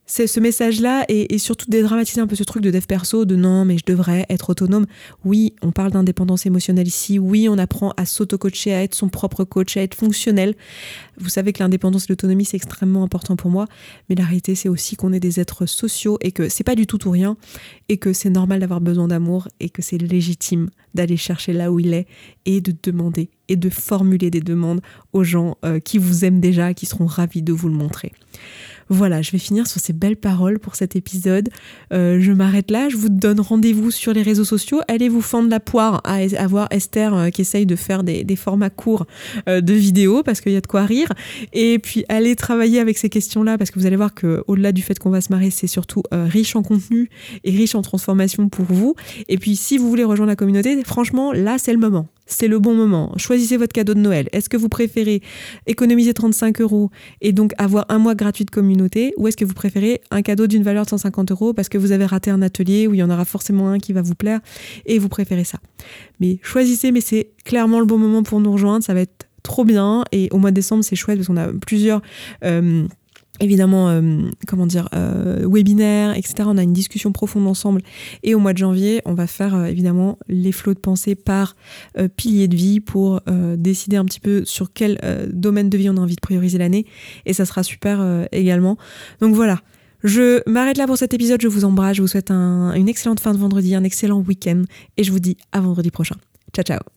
ce 0.07 0.39
message-là 0.39 1.05
et, 1.09 1.37
surtout 1.37 1.65
dédramatiser 1.69 2.21
un 2.21 2.27
peu 2.27 2.35
ce 2.35 2.43
truc 2.43 2.63
de 2.63 2.71
dev 2.71 2.85
perso, 2.85 3.25
de 3.25 3.35
non, 3.35 3.65
mais 3.65 3.77
je 3.77 3.83
devrais 3.85 4.25
être 4.29 4.49
autonome. 4.49 4.85
Oui, 5.25 5.53
on 5.61 5.71
parle 5.71 5.91
d'indépendance 5.91 6.45
émotionnelle 6.45 6.87
ici. 6.87 7.19
Oui, 7.19 7.47
on 7.49 7.57
apprend 7.57 7.93
à 7.97 8.05
s'auto-coacher, 8.05 8.73
à 8.73 8.83
être 8.83 8.95
son 8.95 9.09
propre 9.09 9.43
coach, 9.43 9.75
à 9.75 9.81
être 9.81 9.95
fonctionnel. 9.95 10.55
Vous 11.17 11.29
savez 11.29 11.51
que 11.51 11.61
l'indépendance 11.61 12.05
et 12.05 12.07
l'autonomie, 12.09 12.45
c'est 12.45 12.57
extrêmement 12.57 13.03
important 13.03 13.35
pour 13.35 13.51
moi. 13.51 13.65
Mais 14.09 14.15
la 14.15 14.23
réalité, 14.23 14.55
c'est 14.55 14.69
aussi 14.69 14.95
qu'on 14.95 15.11
est 15.11 15.19
des 15.19 15.39
êtres 15.39 15.65
sociaux 15.65 16.17
et 16.21 16.31
que 16.31 16.47
c'est 16.47 16.63
pas 16.63 16.75
du 16.75 16.87
tout 16.87 16.97
tout 16.97 17.11
rien 17.11 17.35
et 17.89 17.97
que 17.97 18.13
c'est 18.13 18.29
normal 18.29 18.61
d'avoir 18.61 18.81
besoin 18.81 19.07
d'amour 19.07 19.47
et 19.59 19.69
que 19.69 19.81
c'est 19.81 19.97
légitime 19.97 20.69
d'aller 20.93 21.17
chercher 21.17 21.53
là 21.53 21.71
où 21.71 21.79
il 21.79 21.93
est 21.93 22.07
et 22.45 22.61
de 22.61 22.73
demander 22.81 23.29
et 23.49 23.55
de 23.55 23.69
formuler 23.69 24.29
des 24.31 24.41
demandes 24.41 24.81
aux 25.13 25.23
gens 25.23 25.57
euh, 25.63 25.79
qui 25.79 25.97
vous 25.97 26.25
aiment 26.25 26.39
déjà, 26.39 26.73
qui 26.73 26.85
seront 26.85 27.05
ravis 27.05 27.41
de 27.41 27.53
vous 27.53 27.67
le 27.67 27.75
montrer. 27.75 28.11
Voilà, 28.89 29.21
je 29.21 29.31
vais 29.31 29.37
finir 29.37 29.67
sur 29.67 29.81
ces 29.81 29.93
belles 29.93 30.15
paroles 30.15 30.59
pour 30.59 30.75
cet 30.75 30.95
épisode. 30.95 31.49
Euh, 31.93 32.19
je 32.21 32.31
m'arrête 32.31 32.71
là, 32.71 32.87
je 32.89 32.95
vous 32.95 33.09
donne 33.09 33.39
rendez-vous 33.39 33.91
sur 33.91 34.13
les 34.13 34.21
réseaux 34.21 34.45
sociaux. 34.45 34.79
Allez 34.87 35.09
vous 35.09 35.21
fendre 35.21 35.49
la 35.49 35.59
poire 35.59 36.01
à, 36.05 36.19
avoir 36.37 36.67
Esther 36.71 37.13
euh, 37.13 37.29
qui 37.29 37.41
essaye 37.41 37.65
de 37.65 37.75
faire 37.75 38.03
des, 38.03 38.25
formats 38.37 38.69
courts 38.69 39.05
euh, 39.49 39.61
de 39.61 39.73
vidéos 39.73 40.23
parce 40.23 40.41
qu'il 40.41 40.53
y 40.53 40.55
a 40.55 40.61
de 40.61 40.67
quoi 40.67 40.85
rire. 40.85 41.11
Et 41.53 41.79
puis 41.79 42.05
allez 42.07 42.35
travailler 42.35 42.79
avec 42.79 42.97
ces 42.97 43.09
questions-là 43.09 43.57
parce 43.57 43.71
que 43.71 43.79
vous 43.79 43.85
allez 43.85 43.95
voir 43.95 44.13
que 44.13 44.43
au-delà 44.47 44.71
du 44.71 44.81
fait 44.81 44.97
qu'on 44.99 45.09
va 45.09 45.21
se 45.21 45.31
marrer, 45.31 45.49
c'est 45.49 45.67
surtout 45.67 46.03
riche 46.11 46.55
en 46.55 46.63
contenu 46.63 47.09
et 47.43 47.51
riche 47.51 47.75
en 47.75 47.81
transformation 47.81 48.47
pour 48.49 48.65
vous. 48.65 48.95
Et 49.27 49.37
puis 49.37 49.55
si 49.55 49.77
vous 49.77 49.89
voulez 49.89 50.03
rejoindre 50.03 50.29
la 50.29 50.35
communauté, 50.35 50.81
franchement, 50.83 51.33
là 51.33 51.57
c'est 51.57 51.73
le 51.73 51.79
moment 51.79 52.07
c'est 52.27 52.47
le 52.47 52.59
bon 52.59 52.75
moment. 52.75 53.13
Choisissez 53.17 53.57
votre 53.57 53.73
cadeau 53.73 53.93
de 53.93 53.99
Noël. 53.99 54.27
Est-ce 54.31 54.49
que 54.49 54.57
vous 54.57 54.69
préférez 54.69 55.21
économiser 55.65 56.13
35 56.13 56.61
euros 56.61 56.91
et 57.21 57.31
donc 57.31 57.53
avoir 57.57 57.85
un 57.89 57.97
mois 57.97 58.15
gratuit 58.15 58.45
de 58.45 58.51
communauté 58.51 59.13
ou 59.17 59.27
est-ce 59.27 59.37
que 59.37 59.45
vous 59.45 59.53
préférez 59.53 60.01
un 60.11 60.21
cadeau 60.21 60.47
d'une 60.47 60.63
valeur 60.63 60.83
de 60.85 60.89
150 60.89 61.31
euros 61.31 61.53
parce 61.53 61.69
que 61.69 61.77
vous 61.77 61.91
avez 61.91 62.05
raté 62.05 62.29
un 62.29 62.41
atelier 62.41 62.87
où 62.87 62.93
il 62.93 62.97
y 62.97 63.03
en 63.03 63.09
aura 63.09 63.25
forcément 63.25 63.69
un 63.69 63.79
qui 63.79 63.93
va 63.93 64.01
vous 64.01 64.15
plaire 64.15 64.39
et 64.85 64.99
vous 64.99 65.09
préférez 65.09 65.45
ça? 65.45 65.59
Mais 66.19 66.39
choisissez, 66.43 66.91
mais 66.91 67.01
c'est 67.01 67.31
clairement 67.45 67.79
le 67.79 67.85
bon 67.85 67.97
moment 67.97 68.23
pour 68.23 68.39
nous 68.39 68.51
rejoindre. 68.51 68.83
Ça 68.83 68.93
va 68.93 69.01
être 69.01 69.27
trop 69.43 69.63
bien 69.63 70.03
et 70.11 70.27
au 70.31 70.37
mois 70.37 70.51
de 70.51 70.55
décembre 70.55 70.83
c'est 70.83 70.95
chouette 70.95 71.17
parce 71.17 71.27
qu'on 71.27 71.37
a 71.37 71.47
plusieurs... 71.53 72.01
Euh, 72.43 72.87
évidemment, 73.39 73.89
euh, 73.89 74.21
comment 74.47 74.65
dire, 74.65 74.89
euh, 74.93 75.47
webinaire, 75.47 76.15
etc. 76.17 76.35
On 76.45 76.57
a 76.57 76.63
une 76.63 76.73
discussion 76.73 77.11
profonde 77.11 77.47
ensemble. 77.47 77.81
Et 78.23 78.35
au 78.35 78.39
mois 78.39 78.53
de 78.53 78.57
janvier, 78.57 79.01
on 79.05 79.13
va 79.13 79.27
faire 79.27 79.55
euh, 79.55 79.65
évidemment 79.65 80.17
les 80.27 80.51
flots 80.51 80.73
de 80.73 80.79
pensée 80.79 81.15
par 81.15 81.55
pilier 82.15 82.47
de 82.47 82.55
vie 82.55 82.79
pour 82.79 83.21
décider 83.57 83.97
un 83.97 84.05
petit 84.05 84.19
peu 84.19 84.45
sur 84.45 84.71
quel 84.73 84.99
domaine 85.31 85.69
de 85.69 85.77
vie 85.77 85.89
on 85.89 85.97
a 85.97 85.99
envie 85.99 86.15
de 86.15 86.21
prioriser 86.21 86.57
l'année. 86.57 86.85
Et 87.25 87.33
ça 87.33 87.45
sera 87.45 87.63
super 87.63 88.27
également. 88.31 88.77
Donc 89.21 89.35
voilà. 89.35 89.61
Je 90.03 90.41
m'arrête 90.49 90.77
là 90.77 90.87
pour 90.87 90.97
cet 90.97 91.13
épisode. 91.13 91.41
Je 91.41 91.47
vous 91.47 91.65
embrasse. 91.65 91.97
Je 91.97 92.01
vous 92.01 92.07
souhaite 92.07 92.31
une 92.31 92.87
excellente 92.87 93.19
fin 93.19 93.33
de 93.33 93.37
vendredi, 93.37 93.75
un 93.75 93.83
excellent 93.83 94.21
week-end. 94.21 94.63
Et 94.97 95.03
je 95.03 95.11
vous 95.11 95.19
dis 95.19 95.37
à 95.51 95.59
vendredi 95.59 95.91
prochain. 95.91 96.15
Ciao, 96.53 96.63
ciao. 96.63 96.96